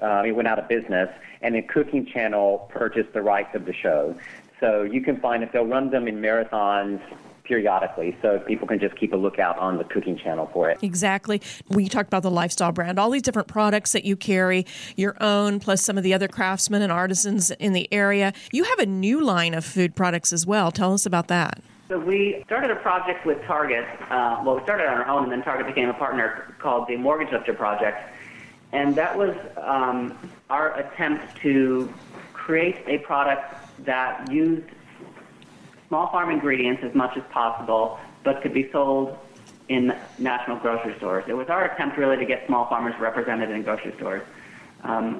Uh, 0.00 0.22
it 0.24 0.32
went 0.32 0.48
out 0.48 0.58
of 0.58 0.66
business, 0.66 1.10
and 1.42 1.54
the 1.54 1.62
Cooking 1.62 2.06
Channel 2.06 2.70
purchased 2.70 3.12
the 3.12 3.20
rights 3.20 3.54
of 3.54 3.66
the 3.66 3.74
show. 3.74 4.16
So 4.60 4.82
you 4.82 5.02
can 5.02 5.20
find 5.20 5.42
it. 5.42 5.52
They'll 5.52 5.66
run 5.66 5.90
them 5.90 6.08
in 6.08 6.20
marathons 6.20 7.00
periodically, 7.50 8.16
so 8.22 8.38
people 8.38 8.68
can 8.68 8.78
just 8.78 8.94
keep 8.94 9.12
a 9.12 9.16
lookout 9.16 9.58
on 9.58 9.76
the 9.76 9.82
cooking 9.82 10.16
channel 10.16 10.48
for 10.52 10.70
it. 10.70 10.78
Exactly. 10.82 11.42
We 11.68 11.88
talked 11.88 12.06
about 12.06 12.22
the 12.22 12.30
lifestyle 12.30 12.70
brand, 12.70 12.96
all 12.96 13.10
these 13.10 13.22
different 13.22 13.48
products 13.48 13.90
that 13.90 14.04
you 14.04 14.14
carry, 14.14 14.64
your 14.96 15.16
own, 15.20 15.58
plus 15.58 15.82
some 15.82 15.98
of 15.98 16.04
the 16.04 16.14
other 16.14 16.28
craftsmen 16.28 16.80
and 16.80 16.92
artisans 16.92 17.50
in 17.50 17.72
the 17.72 17.92
area. 17.92 18.32
You 18.52 18.62
have 18.62 18.78
a 18.78 18.86
new 18.86 19.20
line 19.20 19.54
of 19.54 19.64
food 19.64 19.96
products 19.96 20.32
as 20.32 20.46
well. 20.46 20.70
Tell 20.70 20.94
us 20.94 21.06
about 21.06 21.26
that. 21.26 21.60
So 21.88 21.98
we 21.98 22.40
started 22.46 22.70
a 22.70 22.76
project 22.76 23.26
with 23.26 23.42
Target. 23.42 23.84
Uh, 24.08 24.40
well, 24.44 24.54
we 24.54 24.62
started 24.62 24.86
on 24.86 24.98
our 24.98 25.08
own, 25.08 25.24
and 25.24 25.32
then 25.32 25.42
Target 25.42 25.66
became 25.66 25.88
a 25.88 25.94
partner 25.94 26.54
called 26.60 26.86
the 26.86 26.96
Mortgage 26.96 27.32
Lifter 27.32 27.52
Project, 27.52 27.98
and 28.70 28.94
that 28.94 29.18
was 29.18 29.34
um, 29.56 30.16
our 30.50 30.78
attempt 30.78 31.36
to 31.38 31.92
create 32.32 32.76
a 32.86 32.98
product 32.98 33.56
that 33.84 34.30
used 34.30 34.68
small 35.90 36.06
farm 36.06 36.30
ingredients 36.30 36.82
as 36.84 36.94
much 36.94 37.16
as 37.16 37.24
possible, 37.30 37.98
but 38.22 38.40
could 38.42 38.54
be 38.54 38.70
sold 38.70 39.18
in 39.68 39.92
national 40.18 40.56
grocery 40.58 40.94
stores. 40.96 41.24
It 41.26 41.34
was 41.34 41.48
our 41.48 41.64
attempt 41.64 41.98
really 41.98 42.16
to 42.16 42.24
get 42.24 42.46
small 42.46 42.68
farmers 42.68 42.94
represented 43.00 43.50
in 43.50 43.62
grocery 43.62 43.92
stores. 43.96 44.22
Um, 44.82 45.16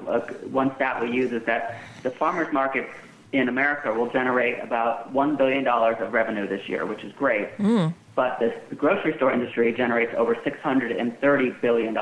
one 0.51 0.73
stat 0.75 1.01
we 1.01 1.11
use 1.11 1.31
is 1.33 1.43
that 1.45 1.81
the 2.03 2.09
farmers 2.09 2.51
market 2.53 2.87
in 3.33 3.49
America 3.49 3.93
will 3.93 4.09
generate 4.09 4.59
about 4.59 5.13
$1 5.13 5.37
billion 5.37 5.67
of 5.67 6.13
revenue 6.13 6.47
this 6.47 6.67
year, 6.67 6.85
which 6.85 7.03
is 7.03 7.11
great. 7.13 7.55
Mm. 7.57 7.93
But 8.15 8.39
the 8.39 8.75
grocery 8.75 9.15
store 9.17 9.31
industry 9.31 9.73
generates 9.73 10.13
over 10.17 10.35
$630 10.35 11.61
billion 11.61 11.97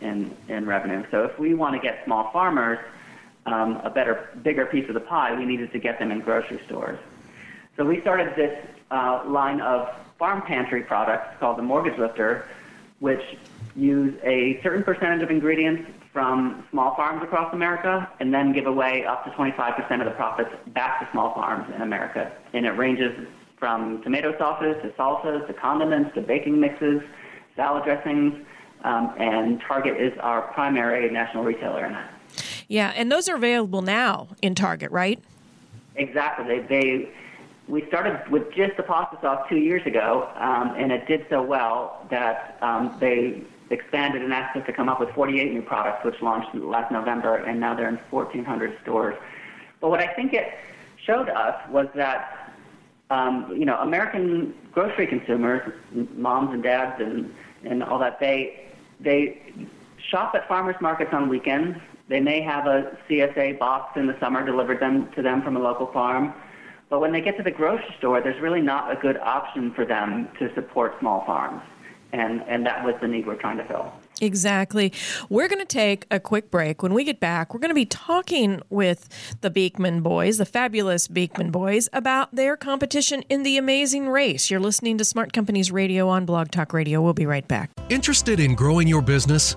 in, 0.00 0.36
in 0.48 0.66
revenue. 0.66 1.04
So 1.10 1.24
if 1.24 1.38
we 1.38 1.54
want 1.54 1.74
to 1.74 1.80
get 1.80 2.04
small 2.04 2.30
farmers 2.32 2.78
um, 3.46 3.76
a 3.84 3.90
better, 3.90 4.30
bigger 4.42 4.66
piece 4.66 4.88
of 4.88 4.94
the 4.94 5.00
pie, 5.00 5.36
we 5.36 5.44
needed 5.44 5.72
to 5.72 5.78
get 5.78 5.98
them 5.98 6.12
in 6.12 6.20
grocery 6.20 6.60
stores. 6.66 6.98
So 7.76 7.86
we 7.86 8.00
started 8.02 8.34
this 8.36 8.58
uh, 8.90 9.22
line 9.26 9.60
of 9.60 9.88
farm 10.18 10.42
pantry 10.42 10.82
products 10.82 11.34
called 11.40 11.56
the 11.56 11.62
Mortgage 11.62 11.98
Lifter, 11.98 12.46
which 13.00 13.22
use 13.74 14.14
a 14.22 14.60
certain 14.62 14.82
percentage 14.82 15.22
of 15.22 15.30
ingredients 15.30 15.90
from 16.12 16.64
small 16.70 16.94
farms 16.94 17.22
across 17.22 17.52
America 17.54 18.08
and 18.20 18.32
then 18.32 18.52
give 18.52 18.66
away 18.66 19.06
up 19.06 19.24
to 19.24 19.30
25% 19.30 20.00
of 20.00 20.04
the 20.04 20.10
profits 20.10 20.50
back 20.68 21.00
to 21.00 21.08
small 21.12 21.32
farms 21.34 21.72
in 21.74 21.80
America. 21.80 22.30
And 22.52 22.66
it 22.66 22.72
ranges 22.72 23.26
from 23.58 24.02
tomato 24.02 24.36
sauces 24.36 24.76
to 24.82 24.90
salsas 24.90 25.46
to 25.46 25.54
condiments 25.54 26.14
to 26.14 26.20
baking 26.20 26.60
mixes, 26.60 27.00
salad 27.56 27.84
dressings, 27.84 28.34
um, 28.84 29.14
and 29.18 29.60
Target 29.60 29.98
is 29.98 30.12
our 30.20 30.42
primary 30.52 31.10
national 31.10 31.44
retailer 31.44 31.86
in 31.86 31.92
that. 31.92 32.10
Yeah, 32.68 32.92
and 32.94 33.10
those 33.10 33.28
are 33.28 33.36
available 33.36 33.80
now 33.80 34.28
in 34.42 34.54
Target, 34.54 34.90
right? 34.90 35.22
Exactly. 35.96 36.44
They, 36.46 36.66
they 36.66 37.12
we 37.72 37.86
started 37.86 38.20
with 38.30 38.52
just 38.52 38.76
the 38.76 38.82
pasta 38.82 39.16
sauce 39.22 39.46
two 39.48 39.56
years 39.56 39.80
ago, 39.86 40.28
um, 40.36 40.74
and 40.76 40.92
it 40.92 41.06
did 41.08 41.24
so 41.30 41.40
well 41.40 42.06
that 42.10 42.58
um, 42.60 42.94
they 43.00 43.42
expanded 43.70 44.20
and 44.20 44.30
asked 44.30 44.54
us 44.58 44.66
to 44.66 44.74
come 44.74 44.90
up 44.90 45.00
with 45.00 45.08
48 45.14 45.54
new 45.54 45.62
products, 45.62 46.04
which 46.04 46.20
launched 46.20 46.54
last 46.54 46.92
November, 46.92 47.36
and 47.36 47.58
now 47.58 47.74
they're 47.74 47.88
in 47.88 47.98
1,400 48.10 48.78
stores. 48.82 49.16
But 49.80 49.88
what 49.88 50.00
I 50.00 50.06
think 50.08 50.34
it 50.34 50.52
showed 51.02 51.30
us 51.30 51.56
was 51.70 51.86
that, 51.94 52.52
um, 53.08 53.50
you 53.56 53.64
know, 53.64 53.78
American 53.78 54.52
grocery 54.72 55.06
consumers, 55.06 55.72
moms 56.14 56.52
and 56.52 56.62
dads 56.62 57.00
and, 57.00 57.34
and 57.64 57.82
all 57.82 57.98
that, 58.00 58.20
they, 58.20 58.66
they 59.00 59.40
shop 60.10 60.34
at 60.34 60.46
farmers 60.46 60.76
markets 60.82 61.14
on 61.14 61.30
weekends. 61.30 61.78
They 62.10 62.20
may 62.20 62.42
have 62.42 62.66
a 62.66 62.98
CSA 63.08 63.58
box 63.58 63.96
in 63.96 64.08
the 64.08 64.20
summer 64.20 64.44
delivered 64.44 64.78
them 64.78 65.10
to 65.12 65.22
them 65.22 65.40
from 65.40 65.56
a 65.56 65.60
local 65.60 65.86
farm. 65.86 66.34
But 66.92 67.00
when 67.00 67.10
they 67.10 67.22
get 67.22 67.38
to 67.38 67.42
the 67.42 67.50
grocery 67.50 67.94
store, 67.96 68.20
there's 68.20 68.38
really 68.42 68.60
not 68.60 68.92
a 68.92 69.00
good 69.00 69.16
option 69.16 69.72
for 69.72 69.86
them 69.86 70.28
to 70.38 70.54
support 70.54 70.92
small 71.00 71.24
farms 71.24 71.62
and, 72.12 72.42
and 72.46 72.66
that 72.66 72.84
was 72.84 72.94
the 73.00 73.08
need 73.08 73.26
we're 73.26 73.36
trying 73.36 73.56
to 73.56 73.64
fill. 73.64 73.90
Exactly. 74.20 74.92
We're 75.30 75.48
going 75.48 75.58
to 75.58 75.64
take 75.64 76.06
a 76.10 76.20
quick 76.20 76.50
break. 76.50 76.82
When 76.82 76.94
we 76.94 77.02
get 77.02 77.18
back, 77.18 77.52
we're 77.52 77.60
going 77.60 77.70
to 77.70 77.74
be 77.74 77.86
talking 77.86 78.60
with 78.70 79.08
the 79.40 79.50
Beekman 79.50 80.02
boys, 80.02 80.36
the 80.36 80.44
fabulous 80.44 81.08
Beekman 81.08 81.50
boys, 81.50 81.88
about 81.92 82.34
their 82.34 82.56
competition 82.56 83.22
in 83.28 83.42
the 83.42 83.56
amazing 83.56 84.08
race. 84.08 84.50
You're 84.50 84.60
listening 84.60 84.98
to 84.98 85.04
Smart 85.04 85.32
Companies 85.32 85.72
Radio 85.72 86.08
on 86.08 86.26
Blog 86.26 86.50
Talk 86.50 86.72
Radio. 86.72 87.00
We'll 87.00 87.14
be 87.14 87.26
right 87.26 87.46
back. 87.48 87.70
Interested 87.88 88.38
in 88.38 88.54
growing 88.54 88.86
your 88.86 89.02
business? 89.02 89.56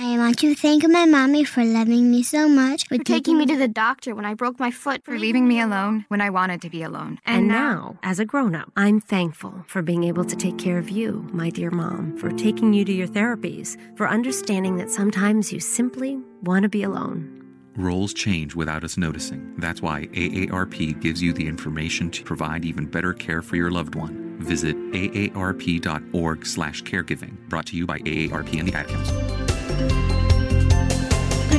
I 0.00 0.16
want 0.16 0.38
to 0.38 0.54
thank 0.54 0.88
my 0.88 1.06
mommy 1.06 1.42
for 1.42 1.64
loving 1.64 2.08
me 2.08 2.22
so 2.22 2.48
much, 2.48 2.86
for, 2.86 2.98
for 2.98 3.02
taking 3.02 3.36
me 3.36 3.46
to 3.46 3.56
the 3.56 3.66
doctor 3.66 4.14
when 4.14 4.24
I 4.24 4.34
broke 4.34 4.60
my 4.60 4.70
foot, 4.70 5.04
for 5.04 5.18
leaving 5.18 5.48
me 5.48 5.60
alone 5.60 6.04
when 6.06 6.20
I 6.20 6.30
wanted 6.30 6.62
to 6.62 6.70
be 6.70 6.84
alone. 6.84 7.18
And, 7.26 7.38
and 7.38 7.48
now, 7.48 7.98
as 8.04 8.20
a 8.20 8.24
grown 8.24 8.54
up, 8.54 8.70
I'm 8.76 9.00
thankful 9.00 9.64
for 9.66 9.82
being 9.82 10.04
able 10.04 10.24
to 10.24 10.36
take 10.36 10.56
care 10.56 10.78
of 10.78 10.88
you, 10.88 11.26
my 11.32 11.50
dear 11.50 11.72
mom, 11.72 12.16
for 12.16 12.30
taking 12.30 12.72
you 12.72 12.84
to 12.84 12.92
your 12.92 13.08
therapies, 13.08 13.76
for 13.96 14.08
understanding 14.08 14.76
that 14.76 14.88
sometimes 14.88 15.52
you 15.52 15.58
simply 15.58 16.20
want 16.44 16.62
to 16.62 16.68
be 16.68 16.84
alone. 16.84 17.34
Roles 17.74 18.14
change 18.14 18.54
without 18.54 18.84
us 18.84 18.96
noticing. 18.96 19.52
That's 19.58 19.82
why 19.82 20.06
AARP 20.12 21.00
gives 21.00 21.20
you 21.20 21.32
the 21.32 21.48
information 21.48 22.08
to 22.12 22.22
provide 22.22 22.64
even 22.64 22.86
better 22.86 23.14
care 23.14 23.42
for 23.42 23.56
your 23.56 23.72
loved 23.72 23.96
one. 23.96 24.36
Visit 24.38 24.76
aarp.org/caregiving. 24.92 27.48
Brought 27.48 27.66
to 27.66 27.76
you 27.76 27.84
by 27.84 27.98
AARP 27.98 28.60
and 28.60 28.68
the 28.68 28.74
Ad 28.74 28.86
Council 28.86 29.27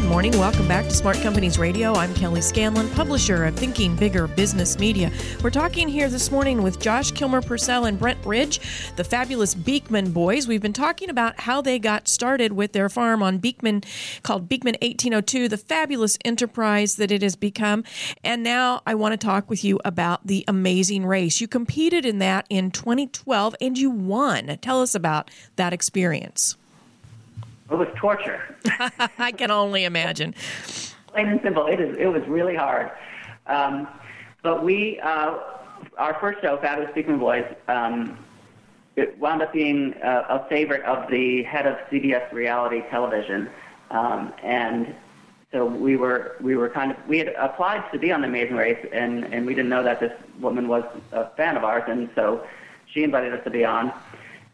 morning. 0.10 0.38
Welcome 0.38 0.68
back 0.68 0.86
to 0.86 0.92
Smart 0.92 1.18
Companies 1.22 1.60
Radio. 1.60 1.94
I'm 1.94 2.14
Kelly 2.16 2.42
Scanlon, 2.42 2.90
publisher 2.90 3.46
of 3.46 3.56
Thinking 3.56 3.96
Bigger 3.96 4.28
Business 4.28 4.78
Media. 4.78 5.12
We're 5.42 5.50
talking 5.50 5.88
here 5.88 6.10
this 6.10 6.30
morning 6.30 6.62
with 6.62 6.80
Josh 6.80 7.12
Kilmer 7.12 7.42
Purcell 7.42 7.86
and 7.86 7.98
Brent 7.98 8.26
Ridge, 8.26 8.60
the 8.96 9.04
fabulous 9.04 9.54
Beekman 9.54 10.12
boys. 10.12 10.46
We've 10.46 10.64
been 10.64 10.74
talking 10.74 11.10
about 11.12 11.40
how 11.40 11.62
they 11.62 11.78
got 11.78 12.08
started 12.08 12.54
with 12.54 12.74
their 12.74 12.90
farm 12.90 13.24
on 13.24 13.38
Beekman 13.38 13.84
called 14.24 14.50
Beekman 14.50 14.78
1802, 14.82 15.48
the 15.48 15.58
fabulous 15.58 16.18
enterprise 16.26 16.96
that 16.96 17.12
it 17.12 17.22
has 17.22 17.36
become. 17.36 17.84
And 18.24 18.44
now 18.44 18.82
I 18.88 18.96
want 18.96 19.14
to 19.14 19.26
talk 19.26 19.50
with 19.50 19.64
you 19.64 19.80
about 19.86 20.26
the 20.26 20.44
amazing 20.48 21.06
race. 21.06 21.40
You 21.40 21.48
competed 21.48 22.04
in 22.04 22.18
that 22.18 22.48
in 22.50 22.72
2012 22.72 23.56
and 23.62 23.78
you 23.78 23.90
won. 23.90 24.58
Tell 24.60 24.82
us 24.82 24.96
about 24.96 25.32
that 25.56 25.72
experience. 25.72 26.58
It 27.72 27.76
was 27.76 27.88
torture. 27.96 28.56
I 29.20 29.32
can 29.32 29.52
only 29.52 29.84
imagine. 29.84 30.34
Plain 31.08 31.28
and 31.28 31.42
simple. 31.44 31.68
It 31.68 31.80
is. 31.80 31.96
It 31.98 32.08
was 32.08 32.24
really 32.28 32.56
hard. 32.56 32.92
Um, 33.48 33.88
but 34.42 34.64
we, 34.64 35.00
uh, 35.02 35.38
our 35.98 36.18
first 36.20 36.42
show, 36.42 36.58
Fabulous 36.58 36.92
Beekman 36.96 37.20
Boys, 37.20 37.46
um, 37.68 38.18
it 38.96 39.18
wound 39.20 39.42
up 39.42 39.54
being 39.54 39.94
a, 40.04 40.10
a, 40.30 40.48
favorite 40.50 40.84
of 40.84 41.10
the 41.10 41.44
head 41.44 41.66
of 41.66 41.78
CBS 41.90 42.32
reality 42.32 42.82
television, 42.90 43.50
um, 43.92 44.34
and 44.44 44.94
so 45.52 45.66
we 45.66 45.96
were 45.96 46.36
we 46.42 46.56
were 46.56 46.70
kind 46.70 46.92
of 46.92 46.98
we 47.08 47.18
had 47.18 47.30
applied 47.38 47.84
to 47.92 48.00
be 48.00 48.12
on 48.12 48.22
the 48.22 48.28
Amazing 48.28 48.56
Race, 48.56 48.86
and 48.92 49.26
and 49.34 49.46
we 49.46 49.56
didn't 49.56 49.70
know 49.70 49.84
that 49.84 50.00
this 50.00 50.12
woman 50.40 50.68
was 50.68 50.84
a 51.12 51.30
fan 51.38 51.56
of 51.56 51.64
ours, 51.64 51.84
and 51.88 52.10
so 52.14 52.46
she 52.88 53.04
invited 53.04 53.34
us 53.34 53.44
to 53.46 53.50
be 53.50 53.64
on, 53.64 53.94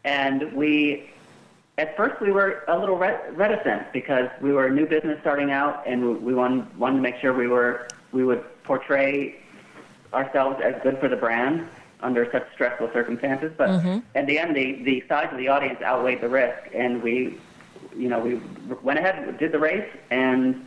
and 0.03 0.53
we 0.53 1.09
at 1.77 1.95
first 1.97 2.21
we 2.21 2.31
were 2.31 2.63
a 2.67 2.77
little 2.77 2.97
reticent 2.97 3.91
because 3.91 4.29
we 4.41 4.53
were 4.53 4.67
a 4.67 4.71
new 4.71 4.85
business 4.85 5.19
starting 5.21 5.51
out, 5.51 5.83
and 5.85 6.23
we 6.23 6.33
wanted, 6.33 6.77
wanted 6.77 6.97
to 6.97 7.01
make 7.01 7.17
sure 7.17 7.33
we 7.33 7.47
were 7.47 7.87
we 8.11 8.23
would 8.23 8.43
portray 8.63 9.35
ourselves 10.13 10.61
as 10.63 10.73
good 10.83 10.97
for 10.99 11.09
the 11.09 11.17
brand 11.17 11.67
under 12.01 12.29
such 12.31 12.45
stressful 12.53 12.89
circumstances. 12.93 13.51
But 13.57 13.69
mm-hmm. 13.69 13.99
at 14.15 14.25
the 14.25 14.39
end, 14.39 14.55
the 14.55 14.83
the 14.83 15.03
size 15.09 15.27
of 15.31 15.37
the 15.37 15.49
audience 15.49 15.81
outweighed 15.81 16.21
the 16.21 16.29
risk, 16.29 16.69
and 16.73 17.03
we, 17.03 17.37
you 17.95 18.07
know, 18.07 18.19
we 18.19 18.41
went 18.81 18.99
ahead, 18.99 19.37
did 19.37 19.51
the 19.51 19.59
race, 19.59 19.89
and 20.11 20.65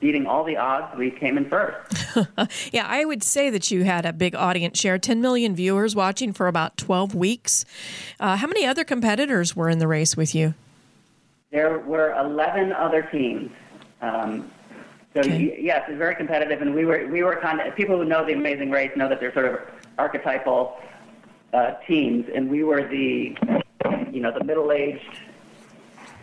beating 0.00 0.26
all 0.26 0.44
the 0.44 0.56
odds, 0.56 0.96
we 0.96 1.10
came 1.10 1.36
in 1.36 1.48
first. 1.48 2.06
yeah, 2.72 2.86
I 2.86 3.04
would 3.04 3.22
say 3.22 3.50
that 3.50 3.70
you 3.70 3.84
had 3.84 4.06
a 4.06 4.12
big 4.12 4.34
audience 4.34 4.78
share 4.78 4.98
10 4.98 5.20
million 5.20 5.54
viewers 5.54 5.96
watching 5.96 6.32
for 6.32 6.46
about 6.46 6.76
12 6.76 7.14
weeks. 7.14 7.64
Uh, 8.20 8.36
how 8.36 8.46
many 8.46 8.64
other 8.64 8.84
competitors 8.84 9.56
were 9.56 9.68
in 9.68 9.78
the 9.78 9.88
race 9.88 10.16
with 10.16 10.34
you? 10.34 10.54
There 11.50 11.78
were 11.78 12.12
11 12.12 12.72
other 12.72 13.02
teams. 13.02 13.50
Um, 14.00 14.50
so 15.14 15.20
okay. 15.20 15.58
yes, 15.60 15.84
it's 15.88 15.98
very 15.98 16.14
competitive, 16.14 16.60
and 16.60 16.74
we 16.74 16.84
were 16.84 17.06
we 17.08 17.22
were 17.22 17.36
kind 17.36 17.60
of 17.60 17.74
people 17.74 17.96
who 17.96 18.04
know 18.04 18.24
the 18.24 18.34
Amazing 18.34 18.70
Race 18.70 18.92
know 18.94 19.08
that 19.08 19.18
they're 19.18 19.32
sort 19.32 19.46
of 19.46 19.60
archetypal 19.96 20.76
uh, 21.54 21.72
teams, 21.86 22.26
and 22.34 22.48
we 22.48 22.62
were 22.62 22.86
the 22.86 23.36
you 24.12 24.20
know 24.20 24.30
the 24.30 24.44
middle-aged 24.44 25.18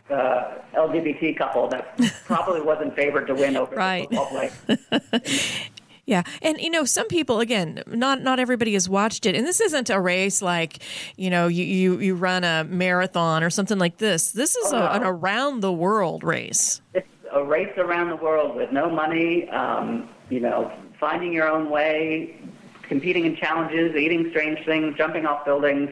uh, 0.10 0.56
LGBT 0.74 1.38
couple 1.38 1.68
that 1.70 1.98
probably 2.26 2.62
wasn't 2.62 2.96
favored 2.96 3.28
to 3.28 3.36
win 3.36 3.58
over 3.58 3.76
right. 3.76 4.10
the 4.10 4.16
football 4.16 5.20
play. 5.20 5.70
Yeah, 6.06 6.22
and 6.44 6.60
you 6.60 6.70
know, 6.70 6.86
some 6.86 7.08
people 7.08 7.40
again, 7.40 7.82
not 7.88 8.22
not 8.22 8.40
everybody 8.40 8.74
has 8.74 8.88
watched 8.88 9.26
it, 9.26 9.36
and 9.36 9.46
this 9.46 9.60
isn't 9.60 9.90
a 9.90 10.00
race 10.00 10.42
like 10.42 10.80
you 11.16 11.32
know 11.32 11.48
you 11.48 11.64
you, 11.64 12.00
you 12.00 12.16
run 12.16 12.44
a 12.44 12.64
marathon 12.64 13.44
or 13.44 13.50
something 13.50 13.80
like 13.80 13.98
this. 13.98 14.32
This 14.32 14.56
is 14.56 14.72
oh, 14.72 14.78
a, 14.78 14.80
no. 14.80 14.88
an 14.90 15.04
around 15.04 15.62
the 15.62 15.74
world 15.74 16.24
race. 16.24 16.82
It's 16.94 17.08
a 17.32 17.44
race 17.44 17.74
around 17.78 18.10
the 18.10 18.18
world 18.18 18.56
with 18.56 18.72
no 18.72 18.90
money. 18.90 19.50
Um, 19.50 20.08
you 20.30 20.40
know, 20.40 20.72
finding 21.00 21.34
your 21.34 21.50
own 21.50 21.72
way, 21.72 22.40
competing 22.84 23.26
in 23.26 23.36
challenges, 23.36 23.96
eating 23.96 24.30
strange 24.30 24.64
things, 24.64 24.96
jumping 24.96 25.26
off 25.26 25.44
buildings, 25.44 25.90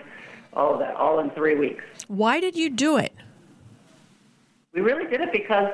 all 0.53 0.73
of 0.73 0.79
that, 0.79 0.95
all 0.95 1.19
in 1.19 1.31
three 1.31 1.55
weeks. 1.55 1.83
Why 2.07 2.39
did 2.39 2.55
you 2.55 2.69
do 2.69 2.97
it? 2.97 3.13
We 4.73 4.81
really 4.81 5.05
did 5.05 5.21
it 5.21 5.31
because 5.31 5.69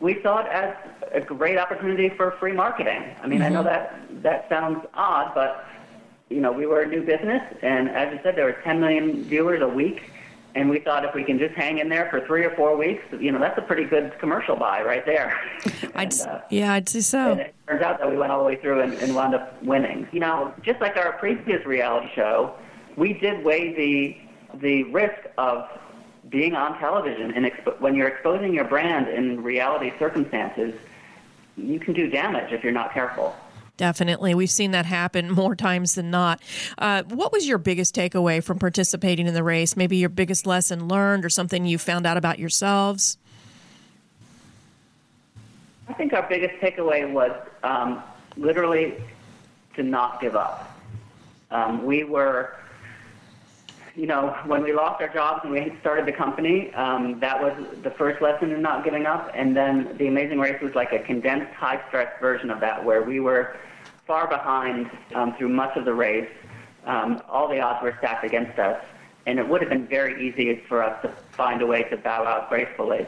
we 0.00 0.20
saw 0.22 0.40
it 0.40 0.46
as 0.48 0.74
a 1.12 1.20
great 1.20 1.56
opportunity 1.56 2.08
for 2.08 2.32
free 2.40 2.52
marketing. 2.52 3.14
I 3.22 3.26
mean, 3.26 3.38
mm-hmm. 3.38 3.46
I 3.46 3.48
know 3.48 3.64
mm-hmm. 3.64 4.22
that 4.22 4.22
that 4.22 4.48
sounds 4.48 4.84
odd, 4.94 5.32
but 5.34 5.66
you 6.30 6.40
know, 6.40 6.50
we 6.50 6.66
were 6.66 6.82
a 6.82 6.86
new 6.86 7.02
business, 7.02 7.42
and 7.62 7.88
as 7.88 8.12
you 8.12 8.18
said, 8.22 8.34
there 8.34 8.46
were 8.46 8.58
10 8.64 8.80
million 8.80 9.22
viewers 9.24 9.62
a 9.62 9.68
week, 9.68 10.10
and 10.56 10.68
we 10.68 10.80
thought 10.80 11.04
if 11.04 11.14
we 11.14 11.22
can 11.22 11.38
just 11.38 11.54
hang 11.54 11.78
in 11.78 11.88
there 11.88 12.08
for 12.10 12.26
three 12.26 12.44
or 12.44 12.50
four 12.56 12.76
weeks, 12.76 13.04
you 13.20 13.30
know, 13.30 13.38
that's 13.38 13.58
a 13.58 13.62
pretty 13.62 13.84
good 13.84 14.18
commercial 14.18 14.56
buy 14.56 14.82
right 14.82 15.04
there. 15.06 15.38
I'd, 15.94 16.12
and, 16.12 16.22
uh, 16.22 16.40
yeah, 16.50 16.72
I'd 16.72 16.88
say 16.88 17.00
so. 17.00 17.32
And 17.32 17.40
it 17.40 17.54
turns 17.68 17.82
out 17.82 17.98
that 18.00 18.10
we 18.10 18.16
went 18.16 18.32
all 18.32 18.38
the 18.38 18.46
way 18.46 18.56
through 18.56 18.80
and, 18.80 18.94
and 18.94 19.14
wound 19.14 19.34
up 19.34 19.62
winning. 19.62 20.08
You 20.12 20.20
know, 20.20 20.52
just 20.62 20.80
like 20.80 20.96
our 20.96 21.12
previous 21.12 21.64
reality 21.66 22.08
show, 22.16 22.54
we 22.96 23.12
did 23.12 23.44
weigh 23.44 23.74
the 23.74 24.16
the 24.60 24.84
risk 24.84 25.20
of 25.36 25.68
being 26.34 26.56
on 26.56 26.76
television 26.80 27.32
and 27.32 27.46
expo- 27.46 27.78
when 27.80 27.94
you're 27.94 28.08
exposing 28.08 28.52
your 28.52 28.64
brand 28.64 29.06
in 29.06 29.40
reality 29.40 29.92
circumstances, 30.00 30.74
you 31.56 31.78
can 31.78 31.94
do 31.94 32.10
damage 32.10 32.52
if 32.52 32.64
you're 32.64 32.72
not 32.72 32.92
careful. 32.92 33.36
Definitely. 33.76 34.34
We've 34.34 34.50
seen 34.50 34.72
that 34.72 34.84
happen 34.84 35.30
more 35.42 35.54
times 35.54 35.94
than 35.94 36.10
not. 36.10 36.42
Uh, 36.76 37.04
what 37.04 37.32
was 37.32 37.46
your 37.46 37.58
biggest 37.58 37.94
takeaway 37.94 38.42
from 38.42 38.58
participating 38.58 39.28
in 39.28 39.34
the 39.34 39.44
race? 39.44 39.76
Maybe 39.76 39.96
your 39.96 40.08
biggest 40.08 40.44
lesson 40.44 40.88
learned 40.88 41.24
or 41.24 41.28
something 41.28 41.66
you 41.66 41.78
found 41.78 42.04
out 42.04 42.16
about 42.16 42.40
yourselves? 42.40 43.16
I 45.86 45.92
think 45.92 46.14
our 46.14 46.26
biggest 46.28 46.60
takeaway 46.60 47.08
was 47.10 47.30
um, 47.62 48.02
literally 48.36 48.94
to 49.76 49.84
not 49.84 50.20
give 50.20 50.34
up. 50.34 50.76
Um, 51.52 51.84
we 51.84 52.02
were, 52.02 52.56
you 53.96 54.06
know, 54.06 54.36
when 54.46 54.62
we 54.62 54.72
lost 54.72 55.00
our 55.00 55.08
jobs 55.08 55.42
and 55.44 55.52
we 55.52 55.72
started 55.80 56.06
the 56.06 56.12
company, 56.12 56.72
um, 56.74 57.20
that 57.20 57.40
was 57.40 57.54
the 57.82 57.90
first 57.90 58.20
lesson 58.20 58.50
in 58.50 58.60
not 58.60 58.84
giving 58.84 59.06
up. 59.06 59.30
And 59.34 59.56
then 59.56 59.96
the 59.98 60.08
Amazing 60.08 60.40
Race 60.40 60.60
was 60.60 60.74
like 60.74 60.92
a 60.92 60.98
condensed, 60.98 61.52
high 61.54 61.80
stress 61.88 62.12
version 62.20 62.50
of 62.50 62.60
that, 62.60 62.84
where 62.84 63.02
we 63.02 63.20
were 63.20 63.56
far 64.06 64.26
behind 64.26 64.90
um, 65.14 65.34
through 65.36 65.50
much 65.50 65.76
of 65.76 65.84
the 65.84 65.94
race. 65.94 66.30
Um, 66.86 67.22
all 67.28 67.48
the 67.48 67.60
odds 67.60 67.82
were 67.82 67.94
stacked 67.98 68.24
against 68.24 68.58
us, 68.58 68.82
and 69.26 69.38
it 69.38 69.48
would 69.48 69.60
have 69.60 69.70
been 69.70 69.86
very 69.86 70.28
easy 70.28 70.62
for 70.68 70.82
us 70.82 71.00
to 71.02 71.08
find 71.30 71.62
a 71.62 71.66
way 71.66 71.84
to 71.84 71.96
bow 71.96 72.24
out 72.24 72.48
gracefully. 72.48 73.06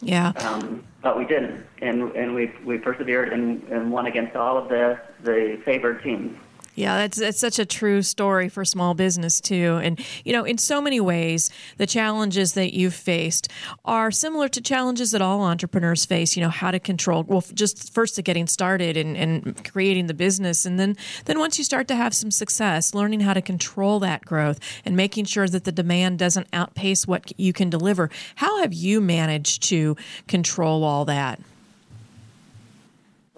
Yeah. 0.00 0.28
Um, 0.36 0.84
but 1.02 1.18
we 1.18 1.24
didn't, 1.24 1.64
and 1.82 2.12
and 2.12 2.34
we 2.34 2.52
we 2.64 2.78
persevered 2.78 3.32
and, 3.32 3.62
and 3.64 3.90
won 3.90 4.06
against 4.06 4.36
all 4.36 4.56
of 4.56 4.68
the 4.68 5.00
the 5.24 5.60
favored 5.64 6.02
teams. 6.04 6.38
Yeah, 6.78 6.96
that's 6.98 7.18
that's 7.18 7.40
such 7.40 7.58
a 7.58 7.66
true 7.66 8.02
story 8.02 8.48
for 8.48 8.64
small 8.64 8.94
business 8.94 9.40
too. 9.40 9.80
And 9.82 9.98
you 10.24 10.32
know, 10.32 10.44
in 10.44 10.58
so 10.58 10.80
many 10.80 11.00
ways, 11.00 11.50
the 11.76 11.88
challenges 11.88 12.52
that 12.52 12.72
you've 12.72 12.94
faced 12.94 13.48
are 13.84 14.12
similar 14.12 14.48
to 14.50 14.60
challenges 14.60 15.10
that 15.10 15.20
all 15.20 15.42
entrepreneurs 15.42 16.06
face. 16.06 16.36
You 16.36 16.44
know, 16.44 16.50
how 16.50 16.70
to 16.70 16.78
control 16.78 17.24
well, 17.24 17.42
just 17.52 17.92
first 17.92 18.14
to 18.14 18.22
getting 18.22 18.46
started 18.46 18.96
and, 18.96 19.16
and 19.16 19.64
creating 19.68 20.06
the 20.06 20.14
business, 20.14 20.64
and 20.64 20.78
then 20.78 20.96
then 21.24 21.40
once 21.40 21.58
you 21.58 21.64
start 21.64 21.88
to 21.88 21.96
have 21.96 22.14
some 22.14 22.30
success, 22.30 22.94
learning 22.94 23.20
how 23.20 23.34
to 23.34 23.42
control 23.42 23.98
that 23.98 24.24
growth 24.24 24.60
and 24.84 24.96
making 24.96 25.24
sure 25.24 25.48
that 25.48 25.64
the 25.64 25.72
demand 25.72 26.20
doesn't 26.20 26.46
outpace 26.52 27.08
what 27.08 27.32
you 27.40 27.52
can 27.52 27.70
deliver. 27.70 28.08
How 28.36 28.60
have 28.60 28.72
you 28.72 29.00
managed 29.00 29.64
to 29.64 29.96
control 30.28 30.84
all 30.84 31.04
that? 31.06 31.40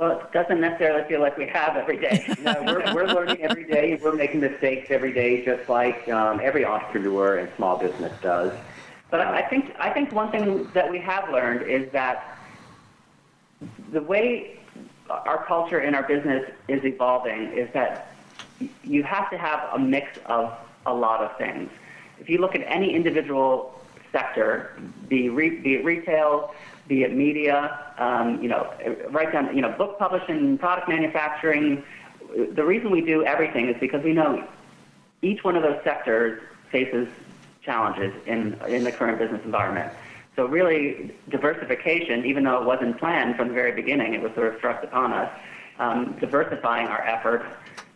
Well, 0.01 0.19
it 0.19 0.33
doesn't 0.33 0.63
necessarily 0.63 1.07
feel 1.11 1.21
like 1.21 1.37
we 1.37 1.47
have 1.49 1.77
every 1.77 1.99
day. 1.99 2.25
we're, 2.65 2.95
we're 2.95 3.07
learning 3.07 3.43
every 3.43 3.65
day. 3.65 4.01
We're 4.03 4.15
making 4.15 4.41
mistakes 4.41 4.87
every 4.91 5.13
day, 5.13 5.45
just 5.45 5.69
like 5.69 6.09
um, 6.09 6.41
every 6.43 6.65
entrepreneur 6.65 7.37
and 7.37 7.51
small 7.57 7.77
business 7.77 8.11
does. 8.23 8.51
But 9.11 9.21
I 9.21 9.43
think 9.43 9.77
I 9.79 9.91
think 9.91 10.11
one 10.13 10.31
thing 10.31 10.71
that 10.73 10.91
we 10.91 10.99
have 11.01 11.29
learned 11.29 11.69
is 11.69 11.93
that 11.93 12.39
the 13.93 14.01
way 14.01 14.59
our 15.11 15.45
culture 15.45 15.81
in 15.81 15.95
our 15.95 16.05
business 16.05 16.51
is 16.67 16.83
evolving 16.83 17.53
is 17.53 17.71
that 17.75 18.15
you 18.83 19.03
have 19.03 19.29
to 19.31 19.37
have 19.37 19.69
a 19.75 19.79
mix 19.79 20.19
of 20.25 20.57
a 20.87 20.95
lot 20.95 21.21
of 21.21 21.37
things. 21.37 21.71
If 22.19 22.31
you 22.31 22.39
look 22.39 22.55
at 22.55 22.63
any 22.63 22.95
individual 22.95 23.79
sector, 24.13 24.79
be, 25.09 25.29
re, 25.29 25.51
be 25.51 25.75
it 25.75 25.85
retail, 25.85 26.55
be 26.91 27.05
it 27.05 27.15
media, 27.15 27.95
um, 27.99 28.43
you 28.43 28.49
know, 28.49 28.75
right 29.11 29.33
down, 29.33 29.55
you 29.55 29.63
know, 29.63 29.71
book 29.71 29.97
publishing, 29.97 30.59
product 30.59 30.89
manufacturing. 30.89 31.85
The 32.53 32.65
reason 32.65 32.91
we 32.91 33.01
do 33.01 33.25
everything 33.25 33.69
is 33.69 33.77
because 33.79 34.03
we 34.03 34.13
know 34.13 34.45
each 35.23 35.45
one 35.45 35.55
of 35.57 35.63
those 35.63 35.79
sectors 35.85 36.43
faces 36.73 37.09
challenges 37.63 38.13
in, 38.27 38.61
in 38.67 38.83
the 38.83 38.91
current 38.91 39.19
business 39.21 39.41
environment. 39.45 39.93
So 40.35 40.47
really, 40.47 41.15
diversification, 41.29 42.27
even 42.27 42.43
though 42.43 42.61
it 42.61 42.67
wasn't 42.67 42.99
planned 42.99 43.37
from 43.37 43.49
the 43.49 43.55
very 43.55 43.73
beginning, 43.73 44.15
it 44.15 44.21
was 44.21 44.35
sort 44.35 44.53
of 44.53 44.61
thrust 44.61 44.83
upon 44.85 45.13
us. 45.13 45.31
Um, 45.79 46.17
diversifying 46.21 46.89
our 46.89 47.03
efforts, 47.03 47.45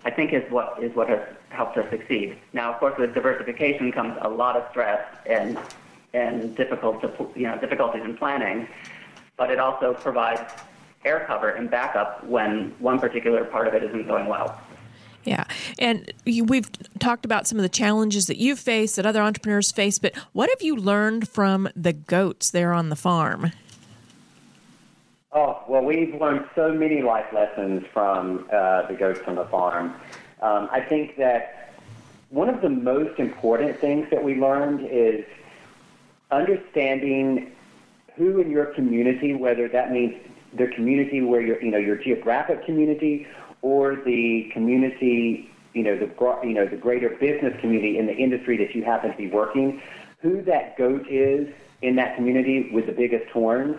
I 0.05 0.11
think, 0.11 0.33
is 0.33 0.45
what 0.51 0.83
is 0.83 0.95
what 0.95 1.09
has 1.09 1.21
helped 1.51 1.77
us 1.79 1.91
succeed. 1.91 2.39
Now, 2.53 2.73
of 2.73 2.79
course, 2.79 2.97
with 2.97 3.13
diversification 3.13 3.91
comes 3.91 4.17
a 4.21 4.29
lot 4.29 4.57
of 4.57 4.65
stress 4.71 5.05
and 5.27 5.59
and 6.14 6.56
difficult 6.56 7.02
to, 7.02 7.28
you 7.37 7.47
know, 7.47 7.59
difficulties 7.59 8.02
in 8.02 8.16
planning, 8.16 8.66
but 9.37 9.50
it 9.50 9.59
also 9.59 9.92
provides 9.92 10.53
air 11.05 11.24
cover 11.27 11.50
and 11.50 11.70
backup 11.70 12.24
when 12.24 12.72
one 12.79 12.98
particular 12.98 13.44
part 13.44 13.68
of 13.68 13.74
it 13.74 13.83
isn't 13.83 14.07
going 14.07 14.27
well. 14.27 14.59
Yeah. 15.24 15.44
And 15.79 16.12
we've 16.27 16.70
talked 16.98 17.24
about 17.24 17.46
some 17.46 17.59
of 17.59 17.62
the 17.62 17.68
challenges 17.68 18.27
that 18.27 18.37
you've 18.37 18.59
faced, 18.59 18.96
that 18.96 19.07
other 19.07 19.22
entrepreneurs 19.22 19.72
face, 19.72 19.98
but 19.98 20.14
what 20.33 20.48
have 20.50 20.62
you 20.62 20.77
learned 20.77 21.29
from 21.29 21.68
the 21.74 21.92
goats 21.92 22.50
there 22.50 22.72
on 22.72 22.90
the 22.90 22.96
farm? 22.96 23.53
Oh, 25.33 25.62
well, 25.66 25.83
we've 25.83 26.14
learned 26.14 26.46
so 26.55 26.72
many 26.72 27.03
life 27.03 27.27
lessons 27.33 27.85
from 27.92 28.48
uh, 28.53 28.87
the 28.87 28.94
goats 28.94 29.20
on 29.27 29.35
the 29.35 29.46
farm. 29.46 29.94
Um, 30.40 30.68
I 30.70 30.81
think 30.81 31.16
that 31.16 31.72
one 32.31 32.48
of 32.48 32.61
the 32.61 32.68
most 32.68 33.18
important 33.18 33.81
things 33.81 34.09
that 34.11 34.22
we 34.22 34.37
learned 34.37 34.87
is 34.88 35.24
understanding 36.35 37.53
who 38.16 38.40
in 38.40 38.51
your 38.51 38.66
community, 38.66 39.35
whether 39.35 39.68
that 39.68 39.92
means 39.92 40.14
the 40.57 40.68
community 40.68 41.20
where 41.20 41.40
you're, 41.40 41.62
you 41.62 41.70
know, 41.70 41.79
your 41.79 41.97
geographic 41.97 42.64
community 42.64 43.27
or 43.62 43.97
the 43.97 44.51
community, 44.53 45.51
you 45.73 45.83
know, 45.83 45.97
the 45.97 46.07
you 46.47 46.55
know 46.55 46.66
the 46.66 46.77
greater 46.77 47.11
business 47.11 47.59
community 47.61 47.99
in 47.99 48.07
the 48.07 48.14
industry 48.14 48.57
that 48.59 48.75
you 48.75 48.85
happen 48.85 49.11
to 49.11 49.16
be 49.16 49.29
working, 49.29 49.81
who 50.20 50.42
that 50.42 50.77
goat 50.77 51.07
is 51.09 51.49
in 51.83 51.97
that 51.97 52.14
community 52.16 52.70
with 52.73 52.87
the 52.87 52.92
biggest 52.92 53.29
horns, 53.31 53.77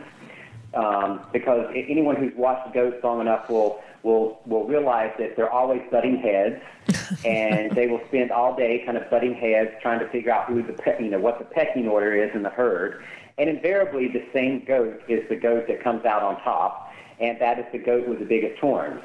um, 0.76 1.22
because 1.32 1.68
anyone 1.74 2.16
who's 2.16 2.34
watched 2.36 2.74
goats 2.74 3.04
long 3.04 3.22
enough 3.22 3.50
will 3.50 3.82
will 4.04 4.40
will 4.46 4.68
realize 4.68 5.12
that 5.18 5.36
they're 5.36 5.52
always 5.52 5.82
butting 5.90 6.18
heads, 6.18 6.62
and 7.26 7.72
they 7.72 7.88
will 7.88 8.02
spend 8.08 8.32
all 8.32 8.56
day 8.56 8.84
kind 8.86 8.98
of 8.98 9.10
butting 9.10 9.34
heads 9.34 9.72
trying 9.82 10.00
to 10.00 10.08
figure 10.10 10.32
out 10.32 10.48
who 10.48 10.62
the 10.62 10.74
pe- 10.74 11.04
you 11.04 11.10
know 11.10 11.20
what 11.20 11.40
the 11.40 11.46
pecking 11.46 11.88
order 11.88 12.14
is 12.16 12.34
in 12.36 12.44
the 12.44 12.50
herd. 12.50 13.04
And 13.38 13.50
invariably, 13.50 14.08
the 14.08 14.24
same 14.32 14.64
goat 14.66 15.02
is 15.10 15.28
the 15.28 15.36
goat 15.36 15.68
that 15.68 15.84
comes 15.84 16.06
out 16.06 16.24
on 16.24 16.42
top, 16.42 16.92
and 17.20 17.40
that 17.42 17.60
is 17.60 17.66
the 17.72 17.80
goat 17.80 18.08
with 18.08 18.20
the 18.20 18.26
biggest 18.26 18.60
horns. 18.60 19.02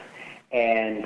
And 0.53 1.05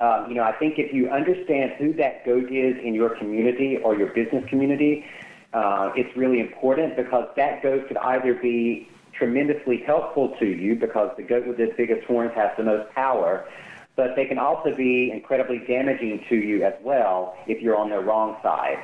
um, 0.00 0.26
you 0.28 0.34
know, 0.34 0.42
I 0.42 0.52
think 0.52 0.78
if 0.78 0.94
you 0.94 1.10
understand 1.10 1.72
who 1.78 1.92
that 1.94 2.24
goat 2.24 2.50
is 2.50 2.76
in 2.82 2.94
your 2.94 3.10
community 3.10 3.76
or 3.76 3.94
your 3.94 4.08
business 4.08 4.48
community, 4.48 5.04
uh, 5.52 5.90
it's 5.94 6.16
really 6.16 6.40
important 6.40 6.96
because 6.96 7.28
that 7.36 7.62
goat 7.62 7.88
could 7.88 7.98
either 7.98 8.34
be 8.34 8.88
tremendously 9.20 9.76
helpful 9.76 10.34
to 10.38 10.46
you 10.46 10.74
because 10.74 11.14
the 11.18 11.22
goat 11.22 11.46
with 11.46 11.58
the 11.58 11.70
biggest 11.76 12.06
horns 12.06 12.32
has 12.34 12.50
the 12.56 12.64
most 12.64 12.90
power, 12.94 13.46
but 13.94 14.16
they 14.16 14.24
can 14.24 14.38
also 14.38 14.74
be 14.74 15.10
incredibly 15.12 15.58
damaging 15.58 16.24
to 16.30 16.36
you 16.36 16.64
as 16.64 16.72
well 16.82 17.36
if 17.46 17.60
you're 17.60 17.76
on 17.76 17.90
the 17.90 18.00
wrong 18.00 18.38
side. 18.42 18.78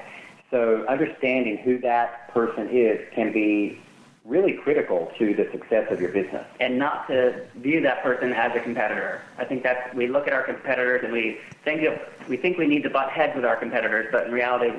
So 0.51 0.85
understanding 0.89 1.57
who 1.57 1.79
that 1.79 2.29
person 2.35 2.69
is 2.69 3.01
can 3.15 3.33
be 3.33 3.81
really 4.27 4.53
critical 4.53 5.11
to 5.19 5.33
the 5.35 5.49
success 5.53 5.91
of 5.91 6.01
your 6.01 6.11
business. 6.11 6.45
And 6.61 6.79
not 6.79 7.07
to 7.09 7.47
view 7.57 7.81
that 7.81 8.03
person 8.03 8.33
as 8.35 8.55
a 8.55 8.61
competitor. 8.61 9.23
I 9.39 9.45
think 9.47 9.63
that 9.63 9.95
we 9.95 10.07
look 10.07 10.27
at 10.27 10.35
our 10.35 10.43
competitors 10.43 11.03
and 11.03 11.13
we 11.13 11.39
think 11.65 11.83
of, 11.85 11.99
we 12.29 12.37
think 12.37 12.59
we 12.59 12.67
need 12.67 12.83
to 12.83 12.91
butt 12.91 13.09
heads 13.09 13.35
with 13.35 13.45
our 13.45 13.57
competitors, 13.57 14.09
but 14.13 14.27
in 14.27 14.33
reality, 14.33 14.73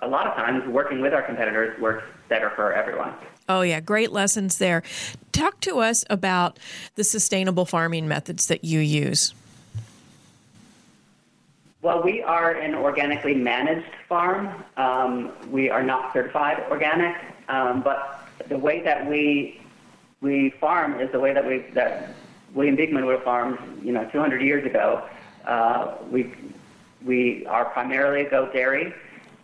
a 0.00 0.08
lot 0.08 0.26
of 0.26 0.34
times 0.34 0.66
working 0.68 1.00
with 1.00 1.12
our 1.12 1.22
competitors 1.22 1.78
works 1.80 2.04
better 2.28 2.50
for 2.50 2.72
everyone. 2.72 3.12
Oh, 3.48 3.62
yeah, 3.62 3.80
great 3.80 4.12
lessons 4.12 4.58
there. 4.58 4.82
Talk 5.32 5.60
to 5.60 5.78
us 5.78 6.04
about 6.10 6.58
the 6.94 7.04
sustainable 7.04 7.64
farming 7.64 8.06
methods 8.06 8.46
that 8.48 8.64
you 8.64 8.80
use. 8.80 9.34
Well, 11.80 12.02
we 12.02 12.22
are 12.22 12.52
an 12.52 12.74
organically 12.74 13.34
managed 13.34 13.88
farm. 14.08 14.64
Um, 14.76 15.32
we 15.50 15.70
are 15.70 15.82
not 15.82 16.12
certified 16.12 16.64
organic, 16.70 17.16
um, 17.48 17.82
but 17.82 18.28
the 18.48 18.58
way 18.58 18.82
that 18.82 19.08
we 19.08 19.60
we 20.20 20.50
farm 20.60 21.00
is 21.00 21.10
the 21.12 21.20
way 21.20 21.32
that 21.32 21.46
we 21.46 21.58
that 21.74 22.10
William 22.52 22.74
Beekman 22.74 23.06
would 23.06 23.14
have 23.14 23.24
farmed, 23.24 23.58
you 23.82 23.92
know, 23.92 24.04
200 24.10 24.42
years 24.42 24.66
ago. 24.66 25.04
Uh, 25.46 25.94
we 26.10 26.34
we 27.04 27.46
are 27.46 27.66
primarily 27.66 28.26
a 28.26 28.30
goat 28.30 28.52
dairy 28.52 28.92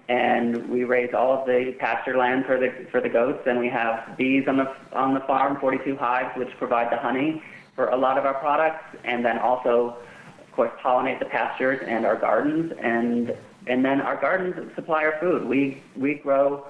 and 0.09 0.69
we 0.69 0.85
raise 0.85 1.15
all 1.15 1.33
of 1.33 1.47
the 1.47 1.75
pasture 1.79 2.17
land 2.17 2.45
for 2.47 2.59
the 2.59 2.87
for 2.91 3.01
the 3.01 3.09
goats. 3.09 3.43
And 3.47 3.59
we 3.59 3.69
have 3.69 4.17
bees 4.17 4.47
on 4.49 4.57
the 4.57 4.75
on 4.93 5.15
the 5.15 5.21
farm, 5.21 5.59
42 5.61 5.97
hives, 5.97 6.37
which 6.37 6.51
provide 6.59 6.91
the 6.93 6.99
honey 6.99 7.43
for 7.75 7.89
a 7.89 7.97
lot 7.97 8.19
of 8.19 8.25
our 8.25 8.35
products, 8.35 8.85
and 9.05 9.25
then 9.25 9.39
also, 9.39 9.97
of 10.41 10.53
course, 10.53 10.71
pollinate 10.83 11.19
the 11.19 11.25
pastures 11.25 11.81
and 11.87 12.07
our 12.07 12.17
gardens, 12.17 12.73
and 12.81 13.37
and 13.67 13.85
then 13.85 14.01
our 14.01 14.17
gardens 14.17 14.75
supply 14.75 15.05
our 15.05 15.19
food. 15.21 15.45
We 15.47 15.83
we 15.97 16.15
grow 16.15 16.67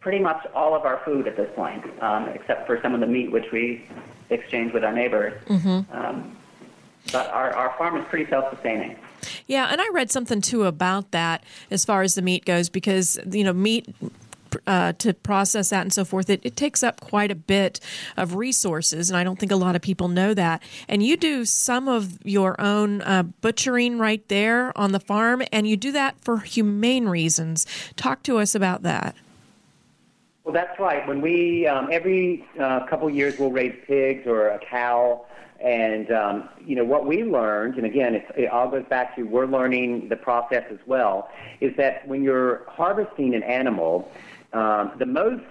pretty 0.00 0.20
much 0.20 0.46
all 0.54 0.74
of 0.74 0.82
our 0.82 1.00
food 1.04 1.26
at 1.26 1.36
this 1.36 1.50
point, 1.56 1.84
um, 2.00 2.28
except 2.28 2.66
for 2.66 2.80
some 2.80 2.94
of 2.94 3.00
the 3.00 3.06
meat 3.06 3.32
which 3.32 3.50
we 3.50 3.84
exchange 4.30 4.72
with 4.72 4.84
our 4.84 4.92
neighbors. 4.92 5.34
Mm-hmm. 5.48 5.92
Um, 5.92 6.36
but 7.12 7.28
our, 7.30 7.50
our 7.54 7.76
farm 7.76 7.96
is 7.96 8.06
pretty 8.08 8.28
self-sustaining. 8.30 8.96
Yeah, 9.46 9.68
and 9.70 9.80
I 9.80 9.88
read 9.92 10.10
something 10.10 10.40
too 10.40 10.64
about 10.64 11.10
that 11.12 11.44
as 11.70 11.84
far 11.84 12.02
as 12.02 12.14
the 12.14 12.22
meat 12.22 12.44
goes, 12.44 12.68
because 12.68 13.18
you 13.30 13.44
know 13.44 13.52
meat 13.52 13.88
uh, 14.66 14.92
to 14.94 15.14
process 15.14 15.70
that 15.70 15.82
and 15.82 15.92
so 15.92 16.04
forth. 16.04 16.30
It, 16.30 16.40
it 16.44 16.56
takes 16.56 16.82
up 16.82 17.00
quite 17.00 17.30
a 17.30 17.34
bit 17.34 17.80
of 18.16 18.34
resources, 18.34 19.10
and 19.10 19.16
I 19.16 19.24
don't 19.24 19.38
think 19.38 19.52
a 19.52 19.56
lot 19.56 19.76
of 19.76 19.82
people 19.82 20.08
know 20.08 20.34
that. 20.34 20.62
And 20.88 21.02
you 21.02 21.16
do 21.16 21.44
some 21.44 21.88
of 21.88 22.18
your 22.24 22.60
own 22.60 23.02
uh, 23.02 23.24
butchering 23.24 23.98
right 23.98 24.26
there 24.28 24.76
on 24.78 24.92
the 24.92 25.00
farm, 25.00 25.42
and 25.52 25.66
you 25.66 25.76
do 25.76 25.92
that 25.92 26.16
for 26.20 26.38
humane 26.38 27.08
reasons. 27.08 27.66
Talk 27.96 28.22
to 28.24 28.38
us 28.38 28.54
about 28.54 28.82
that. 28.82 29.14
Well, 30.44 30.52
that's 30.52 30.78
right. 30.78 31.06
When 31.08 31.20
we 31.20 31.66
um, 31.66 31.88
every 31.90 32.46
uh, 32.58 32.86
couple 32.86 33.10
years 33.10 33.36
we'll 33.38 33.50
raise 33.50 33.74
pigs 33.86 34.28
or 34.28 34.48
a 34.48 34.60
cow, 34.60 35.26
and 35.60 36.10
um, 36.10 36.48
you 36.64 36.76
know 36.76 36.84
what 36.84 37.06
we 37.06 37.24
learned, 37.24 37.76
and 37.76 37.86
again, 37.86 38.14
it 38.14 38.48
all 38.50 38.70
goes 38.70 38.84
back 38.88 39.16
to 39.16 39.22
we're 39.22 39.46
learning 39.46 40.08
the 40.08 40.16
process 40.16 40.64
as 40.70 40.78
well. 40.86 41.28
Is 41.60 41.76
that 41.76 42.06
when 42.06 42.22
you're 42.22 42.64
harvesting 42.68 43.34
an 43.34 43.42
animal, 43.42 44.10
um, 44.52 44.92
the 44.98 45.06
most 45.06 45.44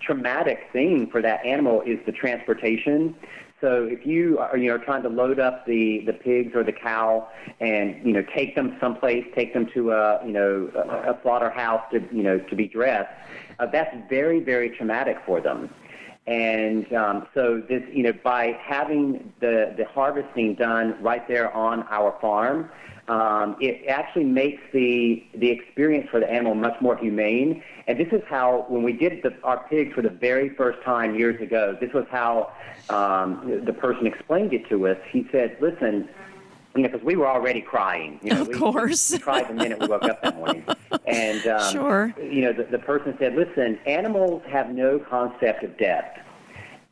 traumatic 0.00 0.68
thing 0.72 1.08
for 1.10 1.22
that 1.22 1.44
animal 1.44 1.82
is 1.82 1.98
the 2.06 2.12
transportation. 2.12 3.14
So 3.60 3.84
if 3.84 4.04
you 4.04 4.38
are 4.38 4.56
you 4.56 4.68
know 4.68 4.78
trying 4.78 5.02
to 5.04 5.08
load 5.08 5.38
up 5.38 5.66
the 5.66 6.02
the 6.04 6.12
pigs 6.12 6.54
or 6.54 6.64
the 6.64 6.72
cow 6.72 7.28
and 7.60 8.04
you 8.04 8.12
know 8.12 8.24
take 8.34 8.56
them 8.56 8.76
someplace, 8.80 9.24
take 9.34 9.54
them 9.54 9.66
to 9.74 9.92
a 9.92 10.26
you 10.26 10.32
know 10.32 10.70
a, 10.74 11.12
a 11.12 11.18
slaughterhouse 11.22 11.82
to 11.92 12.00
you 12.10 12.24
know 12.24 12.38
to 12.38 12.56
be 12.56 12.66
dressed, 12.66 13.12
uh, 13.58 13.66
that's 13.66 13.94
very, 14.08 14.40
very 14.40 14.70
traumatic 14.70 15.18
for 15.24 15.40
them. 15.40 15.72
And 16.26 16.92
um, 16.92 17.26
so 17.34 17.60
this, 17.68 17.82
you 17.92 18.04
know, 18.04 18.12
by 18.12 18.56
having 18.62 19.32
the, 19.40 19.74
the 19.76 19.84
harvesting 19.86 20.54
done 20.54 20.96
right 21.02 21.26
there 21.26 21.52
on 21.52 21.82
our 21.90 22.16
farm, 22.20 22.70
um, 23.08 23.56
it 23.60 23.88
actually 23.88 24.24
makes 24.24 24.62
the 24.72 25.24
the 25.34 25.50
experience 25.50 26.08
for 26.08 26.20
the 26.20 26.30
animal 26.30 26.54
much 26.54 26.80
more 26.80 26.96
humane. 26.96 27.62
And 27.88 27.98
this 27.98 28.12
is 28.12 28.22
how, 28.28 28.66
when 28.68 28.84
we 28.84 28.92
did 28.92 29.24
the, 29.24 29.34
our 29.42 29.66
pigs 29.68 29.92
for 29.94 30.02
the 30.02 30.10
very 30.10 30.50
first 30.50 30.80
time 30.84 31.16
years 31.16 31.40
ago, 31.40 31.76
this 31.80 31.92
was 31.92 32.06
how 32.10 32.52
um, 32.90 33.62
the 33.64 33.72
person 33.72 34.06
explained 34.06 34.52
it 34.52 34.68
to 34.68 34.86
us. 34.86 34.98
He 35.10 35.26
said, 35.32 35.56
"Listen, 35.60 36.08
because 36.74 37.02
we 37.02 37.16
were 37.16 37.26
already 37.26 37.60
crying. 37.60 38.18
You 38.22 38.34
know, 38.34 38.42
of 38.42 38.48
we, 38.48 38.54
course. 38.54 39.10
We, 39.10 39.18
cried 39.18 39.48
the 39.48 39.54
minute 39.54 39.78
we 39.78 39.86
woke 39.86 40.04
up 40.04 40.22
that 40.22 40.36
morning. 40.36 40.64
And, 41.06 41.46
um, 41.46 41.72
sure. 41.72 42.14
you 42.18 42.42
know, 42.42 42.52
the, 42.52 42.64
the 42.64 42.78
person 42.78 43.14
said, 43.18 43.34
listen, 43.34 43.78
animals 43.86 44.42
have 44.48 44.70
no 44.70 44.98
concept 44.98 45.64
of 45.64 45.76
death. 45.76 46.18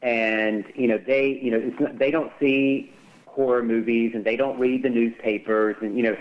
And, 0.03 0.65
you 0.75 0.89
know, 0.89 0.99
they, 0.99 1.39
you 1.43 1.51
know, 1.51 1.59
it's 1.59 1.81
not, 1.81 1.99
they 1.99 2.11
don't 2.11 2.33
see 2.41 2.93
horror 3.27 3.63
movies 3.63 4.13
and 4.15 4.25
they 4.25 4.37
don't 4.37 4.59
read 4.59 4.83
the 4.83 4.91
newspapers 4.91 5.77
and, 5.81 5.97
you 5.97 6.03
know, 6.03 6.17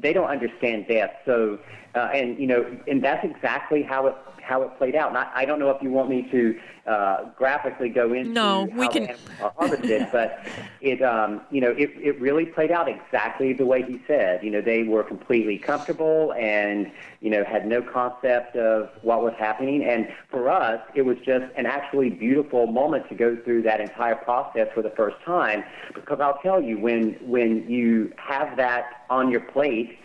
they 0.00 0.12
don't 0.12 0.28
understand 0.28 0.86
death. 0.88 1.12
So, 1.24 1.58
uh, 1.94 2.10
and, 2.12 2.38
you 2.38 2.46
know, 2.46 2.78
and 2.88 3.02
that's 3.02 3.24
exactly 3.24 3.82
how 3.82 4.06
it 4.08 4.16
how 4.50 4.62
it 4.62 4.76
played 4.78 4.96
out. 4.96 5.08
And 5.10 5.16
I, 5.16 5.30
I 5.32 5.44
don't 5.44 5.60
know 5.60 5.70
if 5.70 5.80
you 5.80 5.90
want 5.90 6.10
me 6.10 6.28
to 6.32 6.58
uh, 6.86 7.30
graphically 7.36 7.88
go 7.88 8.12
into 8.12 8.32
no, 8.32 8.64
we 8.74 8.86
how 8.86 8.90
can. 8.90 9.16
harvested, 9.56 10.08
but 10.12 10.44
it 10.80 11.00
um, 11.02 11.42
you 11.52 11.60
know 11.60 11.70
it, 11.70 11.90
it 11.96 12.20
really 12.20 12.44
played 12.44 12.72
out 12.72 12.88
exactly 12.88 13.52
the 13.52 13.64
way 13.64 13.82
he 13.82 14.02
said. 14.08 14.42
You 14.42 14.50
know, 14.50 14.60
they 14.60 14.82
were 14.82 15.04
completely 15.04 15.56
comfortable 15.56 16.34
and 16.34 16.90
you 17.20 17.30
know 17.30 17.44
had 17.44 17.66
no 17.66 17.80
concept 17.80 18.56
of 18.56 18.90
what 19.02 19.22
was 19.22 19.34
happening. 19.38 19.84
And 19.84 20.08
for 20.30 20.50
us, 20.50 20.80
it 20.96 21.02
was 21.02 21.16
just 21.18 21.44
an 21.56 21.66
actually 21.66 22.10
beautiful 22.10 22.66
moment 22.66 23.08
to 23.10 23.14
go 23.14 23.36
through 23.44 23.62
that 23.62 23.80
entire 23.80 24.16
process 24.16 24.66
for 24.74 24.82
the 24.82 24.90
first 24.90 25.16
time. 25.24 25.62
Because 25.94 26.18
I'll 26.20 26.40
tell 26.42 26.60
you, 26.60 26.76
when 26.76 27.12
when 27.22 27.70
you 27.70 28.12
have 28.16 28.56
that 28.56 29.04
on 29.08 29.30
your 29.30 29.42
plate 29.42 29.96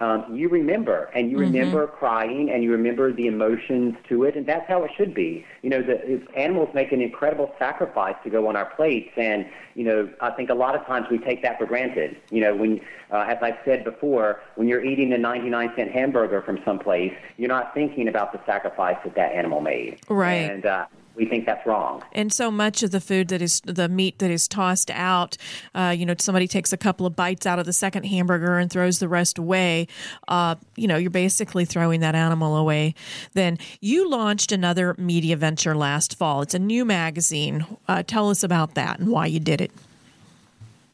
um, 0.00 0.24
you 0.34 0.48
remember 0.48 1.10
and 1.14 1.30
you 1.30 1.38
Mm-hmm. 1.38 1.46
remember 1.46 1.86
crying 1.86 2.50
and 2.50 2.62
you 2.62 2.70
remember 2.70 3.12
the 3.12 3.26
emotions 3.26 3.94
to 4.08 4.24
it 4.24 4.36
and 4.36 4.46
that's 4.46 4.66
how 4.68 4.82
it 4.84 4.90
should 4.96 5.14
be 5.14 5.44
you 5.62 5.70
know 5.70 5.82
the 5.82 5.94
if 6.10 6.22
animals 6.36 6.68
make 6.74 6.92
an 6.92 7.00
incredible 7.00 7.52
sacrifice 7.58 8.14
to 8.22 8.30
go 8.30 8.46
on 8.48 8.56
our 8.56 8.66
plates 8.76 9.10
and 9.16 9.46
you 9.74 9.84
know 9.84 10.08
i 10.20 10.30
think 10.30 10.50
a 10.50 10.54
lot 10.54 10.74
of 10.74 10.84
times 10.86 11.06
we 11.10 11.18
take 11.18 11.42
that 11.42 11.58
for 11.58 11.66
granted 11.66 12.16
you 12.30 12.40
know 12.40 12.54
when 12.54 12.80
uh, 13.10 13.24
as 13.28 13.38
i've 13.42 13.58
said 13.64 13.84
before 13.84 14.40
when 14.56 14.68
you're 14.68 14.84
eating 14.84 15.12
a 15.12 15.18
99 15.18 15.72
cent 15.76 15.90
hamburger 15.90 16.42
from 16.42 16.58
someplace 16.64 17.12
you're 17.36 17.48
not 17.48 17.74
thinking 17.74 18.08
about 18.08 18.32
the 18.32 18.40
sacrifice 18.46 18.96
that 19.04 19.14
that 19.14 19.32
animal 19.32 19.60
made 19.60 19.98
Right. 20.08 20.54
and 20.54 20.64
uh, 20.66 20.86
we 21.18 21.26
think 21.26 21.44
that's 21.44 21.66
wrong 21.66 22.02
And 22.12 22.32
so 22.32 22.50
much 22.50 22.82
of 22.82 22.92
the 22.92 23.00
food 23.00 23.28
that 23.28 23.42
is 23.42 23.60
the 23.64 23.88
meat 23.88 24.20
that 24.20 24.30
is 24.30 24.46
tossed 24.46 24.90
out, 24.92 25.36
uh, 25.74 25.94
you 25.96 26.06
know, 26.06 26.14
somebody 26.18 26.46
takes 26.46 26.72
a 26.72 26.76
couple 26.76 27.04
of 27.06 27.16
bites 27.16 27.44
out 27.44 27.58
of 27.58 27.66
the 27.66 27.72
second 27.72 28.04
hamburger 28.04 28.56
and 28.56 28.70
throws 28.70 29.00
the 29.00 29.08
rest 29.08 29.36
away. 29.36 29.88
Uh, 30.28 30.54
you 30.76 30.86
know, 30.86 30.96
you're 30.96 31.10
basically 31.10 31.64
throwing 31.64 32.00
that 32.00 32.14
animal 32.14 32.56
away. 32.56 32.94
Then 33.34 33.58
you 33.80 34.08
launched 34.08 34.52
another 34.52 34.94
media 34.96 35.36
venture 35.36 35.74
last 35.74 36.16
fall. 36.16 36.40
It's 36.42 36.54
a 36.54 36.58
new 36.58 36.84
magazine. 36.84 37.66
Uh, 37.88 38.02
tell 38.06 38.30
us 38.30 38.44
about 38.44 38.74
that 38.74 39.00
and 39.00 39.08
why 39.08 39.26
you 39.26 39.40
did 39.40 39.60
it. 39.60 39.72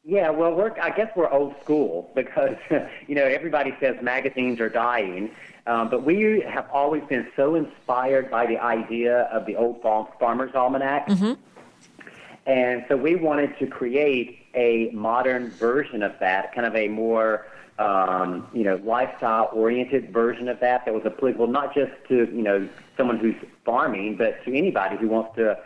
Yeah, 0.07 0.31
well, 0.31 0.55
we're, 0.55 0.79
I 0.81 0.91
guess 0.91 1.11
we're 1.17 1.31
old 1.31 1.55
school 1.63 2.11
because, 2.15 2.57
you 3.07 3.15
know, 3.15 3.25
everybody 3.25 3.75
says 3.81 3.97
magazines 4.03 4.61
are 4.61 4.69
dying. 4.69 5.31
Um, 5.67 5.89
but 5.89 6.05
we 6.05 6.45
have 6.47 6.69
always 6.71 7.03
been 7.05 7.27
so 7.37 7.55
inspired 7.55 8.31
by 8.31 8.47
the 8.47 8.59
idea 8.59 9.23
of 9.33 9.47
the 9.47 9.57
old 9.57 9.81
Farmer's 9.83 10.55
Almanac. 10.55 11.09
And 12.47 12.85
so 12.89 12.97
we 12.97 13.15
wanted 13.15 13.59
to 13.59 13.67
create 13.67 14.41
a 14.55 14.91
modern 14.93 15.51
version 15.51 16.03
of 16.03 16.13
that, 16.21 16.55
kind 16.55 16.67
of 16.67 16.77
a 16.77 16.89
more, 16.89 17.47
um, 17.79 18.47
you 18.53 18.63
know, 18.63 18.77
lifestyle-oriented 18.85 20.13
version 20.13 20.49
of 20.49 20.61
that 20.61 20.85
that 20.85 20.93
was 20.93 21.07
applicable 21.07 21.47
not 21.47 21.75
just 21.75 21.93
to, 22.09 22.27
you 22.27 22.43
know, 22.43 22.69
someone 22.99 23.17
who's 23.19 23.35
farming, 23.65 24.17
but 24.17 24.45
to 24.45 24.55
anybody 24.55 24.97
who 24.97 25.09
wants 25.09 25.35
to 25.37 25.59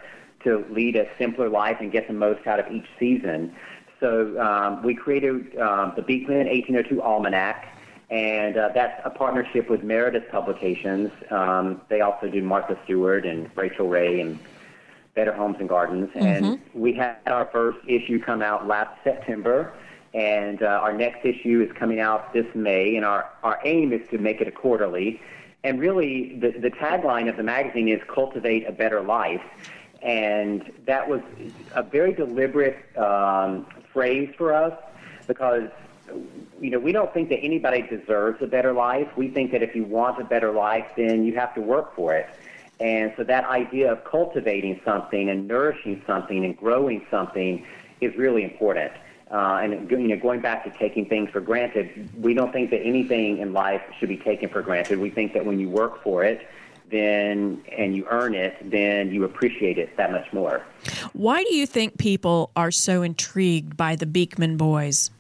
to 0.45 0.65
lead 0.71 0.95
a 0.95 1.09
simpler 1.19 1.49
life 1.49 1.79
and 1.81 1.91
get 1.91 2.07
the 2.07 2.15
most 2.15 2.47
out 2.47 2.61
of 2.61 2.71
each 2.71 2.87
season. 2.97 3.53
So 3.99 4.41
um, 4.41 4.85
we 4.85 4.95
created 4.95 5.59
um, 5.59 5.95
the 5.97 6.03
Beekman 6.03 6.47
1802 6.47 7.03
Almanac, 7.03 7.77
and 8.11 8.57
uh, 8.57 8.71
that's 8.75 9.01
a 9.05 9.11
partnership 9.11 9.69
with 9.69 9.83
Meredith 9.83 10.31
Publications. 10.31 11.11
Um, 11.31 11.83
they 11.89 12.01
also 12.01 12.29
do 12.29 12.43
Martha 12.43 12.79
Stewart 12.85 13.27
and 13.27 13.51
Rachael 13.55 13.89
Ray 13.89 14.21
and 14.21 14.39
Better 15.15 15.33
Homes 15.33 15.57
and 15.61 15.69
Gardens. 15.69 16.11
And 16.15 16.61
we 16.73 16.95
had 16.95 17.19
our 17.27 17.47
first 17.53 17.79
issue 17.87 18.23
come 18.23 18.41
out 18.41 18.67
last 18.67 18.93
September, 19.05 19.75
and 20.15 20.63
uh, 20.63 20.67
our 20.67 20.93
next 20.93 21.27
issue 21.27 21.67
is 21.69 21.77
coming 21.77 22.01
out 22.01 22.33
this 22.33 22.47
May. 22.55 22.97
And 22.97 23.05
our, 23.05 23.29
our 23.43 23.61
aim 23.65 23.93
is 23.93 24.09
to 24.11 24.19
make 24.19 24.41
it 24.41 24.49
a 24.49 24.53
quarterly. 24.53 25.21
And 25.65 25.79
really, 25.79 26.39
the, 26.39 26.53
the 26.53 26.71
tagline 26.71 27.29
of 27.29 27.37
the 27.37 27.43
magazine 27.43 27.89
is 27.89 28.01
Cultivate 28.09 28.67
a 28.67 28.73
Better 28.73 29.03
Life. 29.03 29.43
And 30.01 30.73
that 30.87 31.09
was 31.09 31.21
a 31.75 31.83
very 31.83 32.13
deliberate 32.15 32.79
um, 32.97 33.67
phrase 33.93 34.33
for 34.39 34.55
us 34.55 34.73
because 35.27 35.69
you 36.61 36.71
know, 36.71 36.79
we 36.79 36.93
don't 36.93 37.13
think 37.15 37.29
that 37.29 37.39
anybody 37.41 37.83
deserves 37.83 38.43
a 38.43 38.47
better 38.47 38.73
life. 38.73 39.09
We 39.17 39.29
think 39.29 39.53
that 39.53 39.63
if 39.63 39.75
you 39.75 39.85
want 39.85 40.21
a 40.21 40.25
better 40.25 40.53
life, 40.53 40.87
then 40.97 41.25
you 41.25 41.35
have 41.37 41.55
to 41.55 41.61
work 41.61 41.95
for 41.95 42.15
it. 42.15 42.29
And 42.81 43.13
so 43.17 43.25
that 43.25 43.45
idea 43.45 43.91
of 43.93 44.05
cultivating 44.05 44.81
something 44.85 45.29
and 45.29 45.49
nourishing 45.49 46.03
something 46.07 46.45
and 46.45 46.57
growing 46.57 47.05
something 47.11 47.67
is 48.01 48.17
really 48.17 48.45
important. 48.45 48.93
Uh, 49.31 49.61
and 49.63 49.91
you 49.91 50.09
know, 50.09 50.17
going 50.17 50.41
back 50.41 50.65
to 50.65 50.79
taking 50.79 51.07
things 51.07 51.29
for 51.31 51.41
granted, 51.41 52.09
we 52.23 52.33
don't 52.35 52.53
think 52.53 52.71
that 52.71 52.81
anything 52.81 53.39
in 53.39 53.53
life 53.53 53.83
should 53.99 54.09
be 54.09 54.17
taken 54.17 54.49
for 54.49 54.63
granted. 54.63 54.99
We 54.99 55.11
think 55.11 55.35
that 55.35 55.45
when 55.45 55.59
you 55.59 55.69
work 55.69 56.03
for 56.03 56.25
it, 56.25 56.49
then 56.91 57.63
and 57.77 57.95
you 57.95 58.07
earn 58.09 58.35
it, 58.35 58.57
then 58.71 59.13
you 59.13 59.25
appreciate 59.25 59.77
it 59.77 59.95
that 59.97 60.13
much 60.13 60.33
more. 60.33 60.65
Why 61.13 61.45
do 61.45 61.55
you 61.55 61.67
think 61.67 61.99
people 61.99 62.51
are 62.57 62.71
so 62.71 63.03
intrigued 63.03 63.77
by 63.77 63.97
the 63.97 64.07
Beekman 64.07 64.57
boys? 64.57 65.11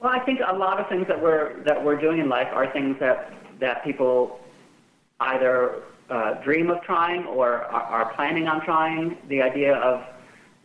Well, 0.00 0.12
I 0.12 0.20
think 0.20 0.40
a 0.46 0.54
lot 0.54 0.78
of 0.78 0.88
things 0.88 1.08
that 1.08 1.20
we're 1.20 1.60
that 1.64 1.84
we're 1.84 2.00
doing 2.00 2.20
in 2.20 2.28
life 2.28 2.48
are 2.52 2.72
things 2.72 2.96
that 3.00 3.32
that 3.58 3.82
people 3.82 4.38
either 5.18 5.82
uh, 6.08 6.34
dream 6.44 6.70
of 6.70 6.80
trying 6.82 7.24
or 7.24 7.62
are, 7.64 7.82
are 7.82 8.14
planning 8.14 8.46
on 8.46 8.64
trying. 8.64 9.18
The 9.28 9.42
idea 9.42 9.74
of 9.74 10.04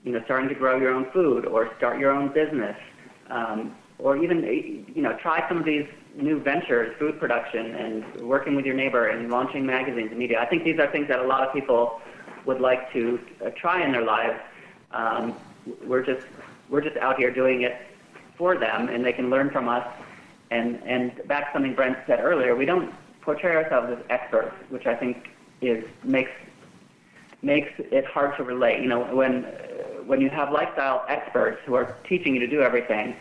you 0.03 0.11
know 0.11 0.21
starting 0.25 0.49
to 0.49 0.55
grow 0.55 0.77
your 0.77 0.93
own 0.93 1.09
food 1.11 1.45
or 1.47 1.75
start 1.77 1.99
your 1.99 2.11
own 2.11 2.31
business, 2.31 2.77
um, 3.31 3.75
or 3.97 4.17
even 4.17 4.43
you 4.93 5.01
know 5.01 5.17
try 5.17 5.47
some 5.49 5.57
of 5.57 5.65
these 5.65 5.87
new 6.15 6.39
ventures, 6.39 6.95
food 6.99 7.19
production, 7.19 7.73
and 7.73 8.21
working 8.21 8.55
with 8.55 8.65
your 8.65 8.75
neighbor 8.75 9.07
and 9.07 9.31
launching 9.31 9.65
magazines 9.65 10.11
and 10.11 10.19
media. 10.19 10.39
I 10.39 10.45
think 10.45 10.63
these 10.63 10.77
are 10.77 10.91
things 10.91 11.07
that 11.07 11.19
a 11.19 11.27
lot 11.27 11.41
of 11.41 11.51
people 11.55 11.99
would 12.45 12.61
like 12.61 12.93
to 12.93 13.19
uh, 13.43 13.49
try 13.59 13.83
in 13.83 13.93
their 13.93 14.05
lives. 14.05 14.39
Um, 14.91 15.33
we're 15.87 16.05
just 16.05 16.27
we're 16.69 16.81
just 16.81 16.97
out 16.97 17.17
here 17.17 17.33
doing 17.33 17.63
it 17.63 17.77
for 18.37 18.57
them, 18.57 18.89
and 18.89 19.05
they 19.05 19.13
can 19.13 19.29
learn 19.29 19.49
from 19.49 19.67
us. 19.67 19.85
And 20.51 20.81
and 20.85 21.21
back 21.27 21.47
to 21.47 21.53
something 21.53 21.73
Brent 21.73 21.97
said 22.07 22.19
earlier, 22.19 22.55
we 22.55 22.65
don't 22.65 22.93
portray 23.21 23.55
ourselves 23.55 23.91
as 23.91 24.05
experts, 24.09 24.53
which 24.69 24.85
I 24.85 24.95
think 24.95 25.29
is 25.61 25.83
makes 26.03 26.31
makes 27.41 27.71
it 27.77 28.05
hard 28.05 28.35
to 28.37 28.43
relate. 28.43 28.81
You 28.81 28.87
know, 28.87 29.03
when 29.15 29.43
when 30.05 30.21
you 30.21 30.29
have 30.29 30.51
lifestyle 30.51 31.05
experts 31.07 31.59
who 31.65 31.75
are 31.75 31.97
teaching 32.07 32.33
you 32.33 32.39
to 32.41 32.47
do 32.47 32.61
everything, 32.61 33.15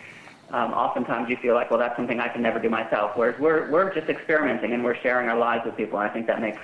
um, 0.51 0.73
oftentimes 0.73 1.31
you 1.31 1.37
feel 1.37 1.55
like, 1.55 1.71
well, 1.71 1.79
that's 1.79 1.97
something 1.97 2.21
I 2.21 2.29
can 2.29 2.43
never 2.43 2.59
do 2.59 2.69
myself. 2.69 3.13
Whereas 3.17 3.39
we're 3.41 3.71
we're 3.71 3.95
just 3.95 4.09
experimenting 4.09 4.73
and 4.73 4.85
we're 4.85 4.97
sharing 4.97 5.29
our 5.29 5.39
lives 5.39 5.65
with 5.65 5.77
people, 5.77 5.99
and 5.99 6.11
I 6.11 6.13
think 6.13 6.27
that 6.27 6.41
makes 6.41 6.61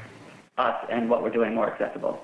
us 0.58 0.76
and 0.90 1.08
what 1.08 1.22
we're 1.22 1.30
doing 1.30 1.54
more 1.54 1.70
accessible. 1.72 2.22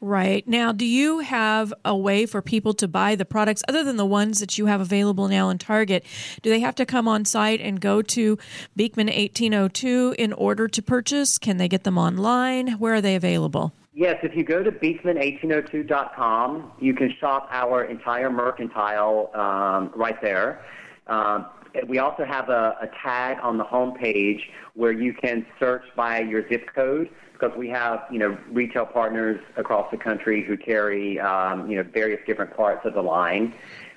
Right. 0.00 0.46
Now, 0.46 0.72
do 0.72 0.84
you 0.84 1.20
have 1.20 1.72
a 1.84 1.96
way 1.96 2.26
for 2.26 2.42
people 2.42 2.74
to 2.74 2.86
buy 2.86 3.14
the 3.14 3.24
products 3.24 3.62
other 3.66 3.82
than 3.82 3.96
the 3.96 4.04
ones 4.04 4.40
that 4.40 4.58
you 4.58 4.66
have 4.66 4.80
available 4.80 5.26
now 5.26 5.48
in 5.48 5.58
Target? 5.58 6.04
Do 6.42 6.50
they 6.50 6.60
have 6.60 6.74
to 6.76 6.84
come 6.84 7.08
on 7.08 7.24
site 7.24 7.60
and 7.60 7.80
go 7.80 8.02
to 8.02 8.38
Beekman 8.76 9.06
1802 9.06 10.16
in 10.18 10.34
order 10.34 10.68
to 10.68 10.82
purchase? 10.82 11.38
Can 11.38 11.56
they 11.56 11.68
get 11.68 11.84
them 11.84 11.96
online? 11.96 12.72
Where 12.72 12.94
are 12.94 13.00
they 13.00 13.16
available? 13.16 13.72
Yes, 13.94 14.16
if 14.22 14.36
you 14.36 14.44
go 14.44 14.62
to 14.62 14.70
beekman1802.com, 14.70 16.72
you 16.78 16.92
can 16.92 17.14
shop 17.18 17.48
our 17.50 17.84
entire 17.84 18.28
mercantile 18.28 19.30
um, 19.34 19.90
right 19.96 20.20
there. 20.20 20.62
Um, 21.06 21.46
we 21.88 21.98
also 21.98 22.26
have 22.26 22.50
a, 22.50 22.76
a 22.82 22.88
tag 23.02 23.38
on 23.42 23.56
the 23.56 23.64
home 23.64 23.96
page 23.96 24.50
where 24.74 24.92
you 24.92 25.14
can 25.14 25.46
search 25.58 25.84
by 25.96 26.20
your 26.20 26.46
zip 26.50 26.66
code 26.74 27.08
because 27.38 27.56
we 27.56 27.68
have 27.68 28.04
you 28.10 28.18
know 28.18 28.36
retail 28.50 28.86
partners 28.86 29.40
across 29.56 29.90
the 29.90 29.96
country 29.96 30.42
who 30.42 30.56
carry 30.56 31.20
um, 31.20 31.70
you 31.70 31.76
know 31.76 31.82
various 31.82 32.20
different 32.26 32.56
parts 32.56 32.84
of 32.84 32.94
the 32.94 33.02
line. 33.02 33.54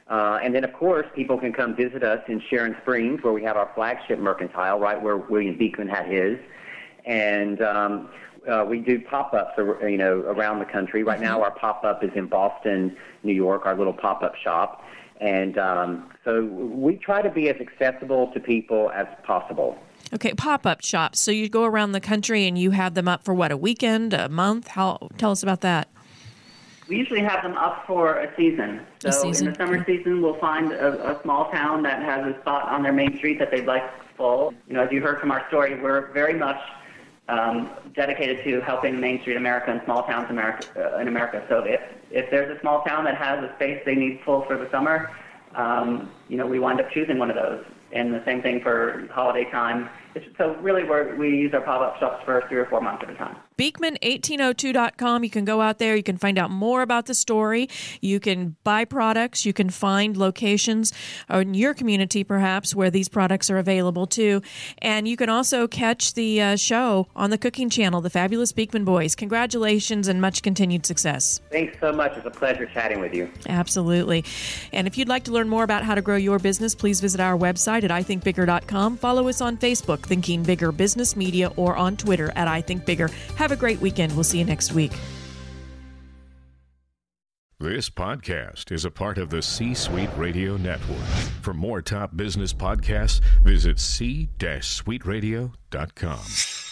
Uh, 0.09 0.39
and 0.41 0.55
then, 0.55 0.63
of 0.63 0.73
course, 0.73 1.05
people 1.15 1.37
can 1.37 1.53
come 1.53 1.75
visit 1.75 2.03
us 2.03 2.23
in 2.27 2.41
Sharon 2.49 2.75
Springs, 2.81 3.21
where 3.21 3.31
we 3.31 3.43
have 3.43 3.55
our 3.55 3.69
flagship 3.75 4.17
mercantile, 4.17 4.79
right 4.79 4.99
where 4.99 5.17
William 5.17 5.55
Beekman 5.55 5.87
had 5.87 6.07
his. 6.07 6.39
And 7.05 7.61
um, 7.61 8.09
uh, 8.49 8.65
we 8.67 8.79
do 8.79 8.99
pop-ups, 8.99 9.53
you 9.57 9.97
know, 9.97 10.21
around 10.21 10.57
the 10.59 10.65
country. 10.65 11.03
Right 11.03 11.21
now, 11.21 11.43
our 11.43 11.51
pop-up 11.51 12.03
is 12.03 12.09
in 12.15 12.25
Boston, 12.25 12.97
New 13.21 13.33
York, 13.33 13.67
our 13.67 13.77
little 13.77 13.93
pop-up 13.93 14.35
shop. 14.35 14.83
And 15.21 15.59
um, 15.59 16.09
so 16.25 16.43
we 16.45 16.95
try 16.95 17.21
to 17.21 17.29
be 17.29 17.49
as 17.49 17.57
accessible 17.57 18.31
to 18.33 18.39
people 18.39 18.89
as 18.95 19.05
possible. 19.23 19.77
Okay, 20.13 20.33
pop-up 20.33 20.81
shops. 20.81 21.21
So 21.21 21.31
you 21.31 21.49
go 21.49 21.65
around 21.65 21.91
the 21.91 22.01
country 22.01 22.47
and 22.47 22.57
you 22.57 22.71
have 22.71 22.93
them 22.95 23.07
up 23.07 23.23
for 23.23 23.33
what, 23.33 23.51
a 23.51 23.57
weekend, 23.57 24.13
a 24.13 24.27
month? 24.29 24.69
How? 24.69 25.09
Tell 25.17 25.31
us 25.31 25.43
about 25.43 25.61
that. 25.61 25.87
We 26.87 26.97
usually 26.97 27.21
have 27.21 27.43
them 27.43 27.55
up 27.55 27.85
for 27.85 28.15
a 28.15 28.35
season. 28.35 28.81
So 28.99 29.09
a 29.09 29.11
season. 29.11 29.47
in 29.47 29.53
the 29.53 29.57
summer 29.59 29.85
season, 29.85 30.21
we'll 30.23 30.39
find 30.39 30.71
a, 30.71 31.17
a 31.17 31.21
small 31.21 31.51
town 31.51 31.83
that 31.83 32.01
has 32.01 32.25
a 32.25 32.39
spot 32.41 32.67
on 32.67 32.81
their 32.81 32.93
main 32.93 33.15
street 33.17 33.37
that 33.37 33.51
they'd 33.51 33.67
like 33.67 33.83
full. 34.17 34.53
You 34.67 34.73
know, 34.73 34.81
as 34.81 34.91
you 34.91 34.99
heard 34.99 35.19
from 35.19 35.29
our 35.31 35.47
story, 35.49 35.79
we're 35.79 36.11
very 36.13 36.33
much 36.33 36.59
um, 37.29 37.69
dedicated 37.93 38.43
to 38.43 38.59
helping 38.61 38.99
Main 38.99 39.21
Street 39.21 39.37
America 39.37 39.71
and 39.71 39.81
small 39.85 40.03
towns 40.03 40.29
America, 40.31 40.95
uh, 40.95 40.99
in 40.99 41.07
America. 41.07 41.45
So 41.47 41.59
if 41.59 41.79
if 42.11 42.29
there's 42.31 42.57
a 42.57 42.59
small 42.59 42.81
town 42.83 43.05
that 43.05 43.15
has 43.15 43.43
a 43.43 43.53
space 43.55 43.81
they 43.85 43.93
need 43.93 44.19
full 44.25 44.41
for 44.45 44.57
the 44.57 44.69
summer, 44.71 45.11
um, 45.55 46.09
you 46.27 46.37
know, 46.37 46.47
we 46.47 46.57
wind 46.57 46.81
up 46.81 46.89
choosing 46.91 47.19
one 47.19 47.29
of 47.29 47.35
those. 47.35 47.63
And 47.91 48.13
the 48.13 48.23
same 48.25 48.41
thing 48.41 48.61
for 48.61 49.07
holiday 49.11 49.49
time. 49.49 49.89
It's, 50.15 50.25
so 50.37 50.55
really, 50.61 50.83
we 50.83 51.15
we 51.17 51.29
use 51.37 51.53
our 51.53 51.61
pop-up 51.61 51.99
shops 51.99 52.23
for 52.25 52.43
three 52.47 52.57
or 52.57 52.65
four 52.65 52.81
months 52.81 53.03
at 53.03 53.09
a 53.11 53.15
time. 53.15 53.35
Beekman1802.com. 53.59 55.23
You 55.23 55.29
can 55.29 55.43
go 55.43 55.59
out 55.61 55.79
there. 55.79 55.95
You 55.95 56.01
can 56.01 56.17
find 56.17 56.39
out 56.39 56.49
more 56.49 56.81
about 56.81 57.07
the 57.07 57.13
story. 57.13 57.67
You 57.99 58.19
can 58.19 58.55
buy 58.63 58.85
products. 58.85 59.45
You 59.45 59.51
can 59.51 59.69
find 59.69 60.15
locations 60.15 60.93
in 61.29 61.53
your 61.53 61.73
community, 61.73 62.23
perhaps, 62.23 62.73
where 62.73 62.89
these 62.89 63.09
products 63.09 63.51
are 63.51 63.57
available 63.57 64.07
too. 64.07 64.41
And 64.77 65.07
you 65.09 65.17
can 65.17 65.29
also 65.29 65.67
catch 65.67 66.13
the 66.13 66.41
uh, 66.41 66.55
show 66.55 67.07
on 67.17 67.31
the 67.31 67.37
Cooking 67.37 67.69
Channel, 67.69 67.99
The 67.99 68.09
Fabulous 68.09 68.53
Beekman 68.53 68.85
Boys. 68.85 69.13
Congratulations 69.13 70.07
and 70.07 70.21
much 70.21 70.41
continued 70.41 70.85
success. 70.85 71.41
Thanks 71.51 71.77
so 71.81 71.91
much. 71.91 72.15
It's 72.15 72.25
a 72.25 72.31
pleasure 72.31 72.65
chatting 72.65 73.01
with 73.01 73.13
you. 73.13 73.29
Absolutely. 73.47 74.23
And 74.71 74.87
if 74.87 74.97
you'd 74.97 75.09
like 75.09 75.25
to 75.25 75.31
learn 75.31 75.49
more 75.49 75.63
about 75.63 75.83
how 75.83 75.95
to 75.95 76.01
grow 76.01 76.15
your 76.15 76.39
business, 76.39 76.73
please 76.73 77.01
visit 77.01 77.19
our 77.19 77.37
website 77.37 77.78
at 77.83 77.91
ithinkbigger.com. 77.91 78.97
Follow 78.97 79.27
us 79.27 79.41
on 79.41 79.57
Facebook, 79.57 79.99
Thinking 79.99 80.43
Bigger 80.43 80.71
Business 80.71 81.15
Media, 81.15 81.51
or 81.55 81.75
on 81.75 81.97
Twitter 81.97 82.31
at 82.35 82.47
ithinkbigger. 82.47 83.11
Have 83.35 83.51
a 83.51 83.55
great 83.55 83.81
weekend. 83.81 84.13
We'll 84.13 84.23
see 84.23 84.39
you 84.39 84.45
next 84.45 84.73
week. 84.73 84.91
This 87.61 87.89
podcast 87.89 88.71
is 88.71 88.85
a 88.85 88.91
part 88.91 89.17
of 89.17 89.29
the 89.29 89.41
C 89.41 89.73
Suite 89.73 90.09
Radio 90.15 90.55
Network. 90.55 91.05
For 91.41 91.53
more 91.53 91.81
top 91.81 92.15
business 92.15 92.53
podcasts, 92.53 93.19
visit 93.43 93.79
c-suiteradio.com. 93.79 96.68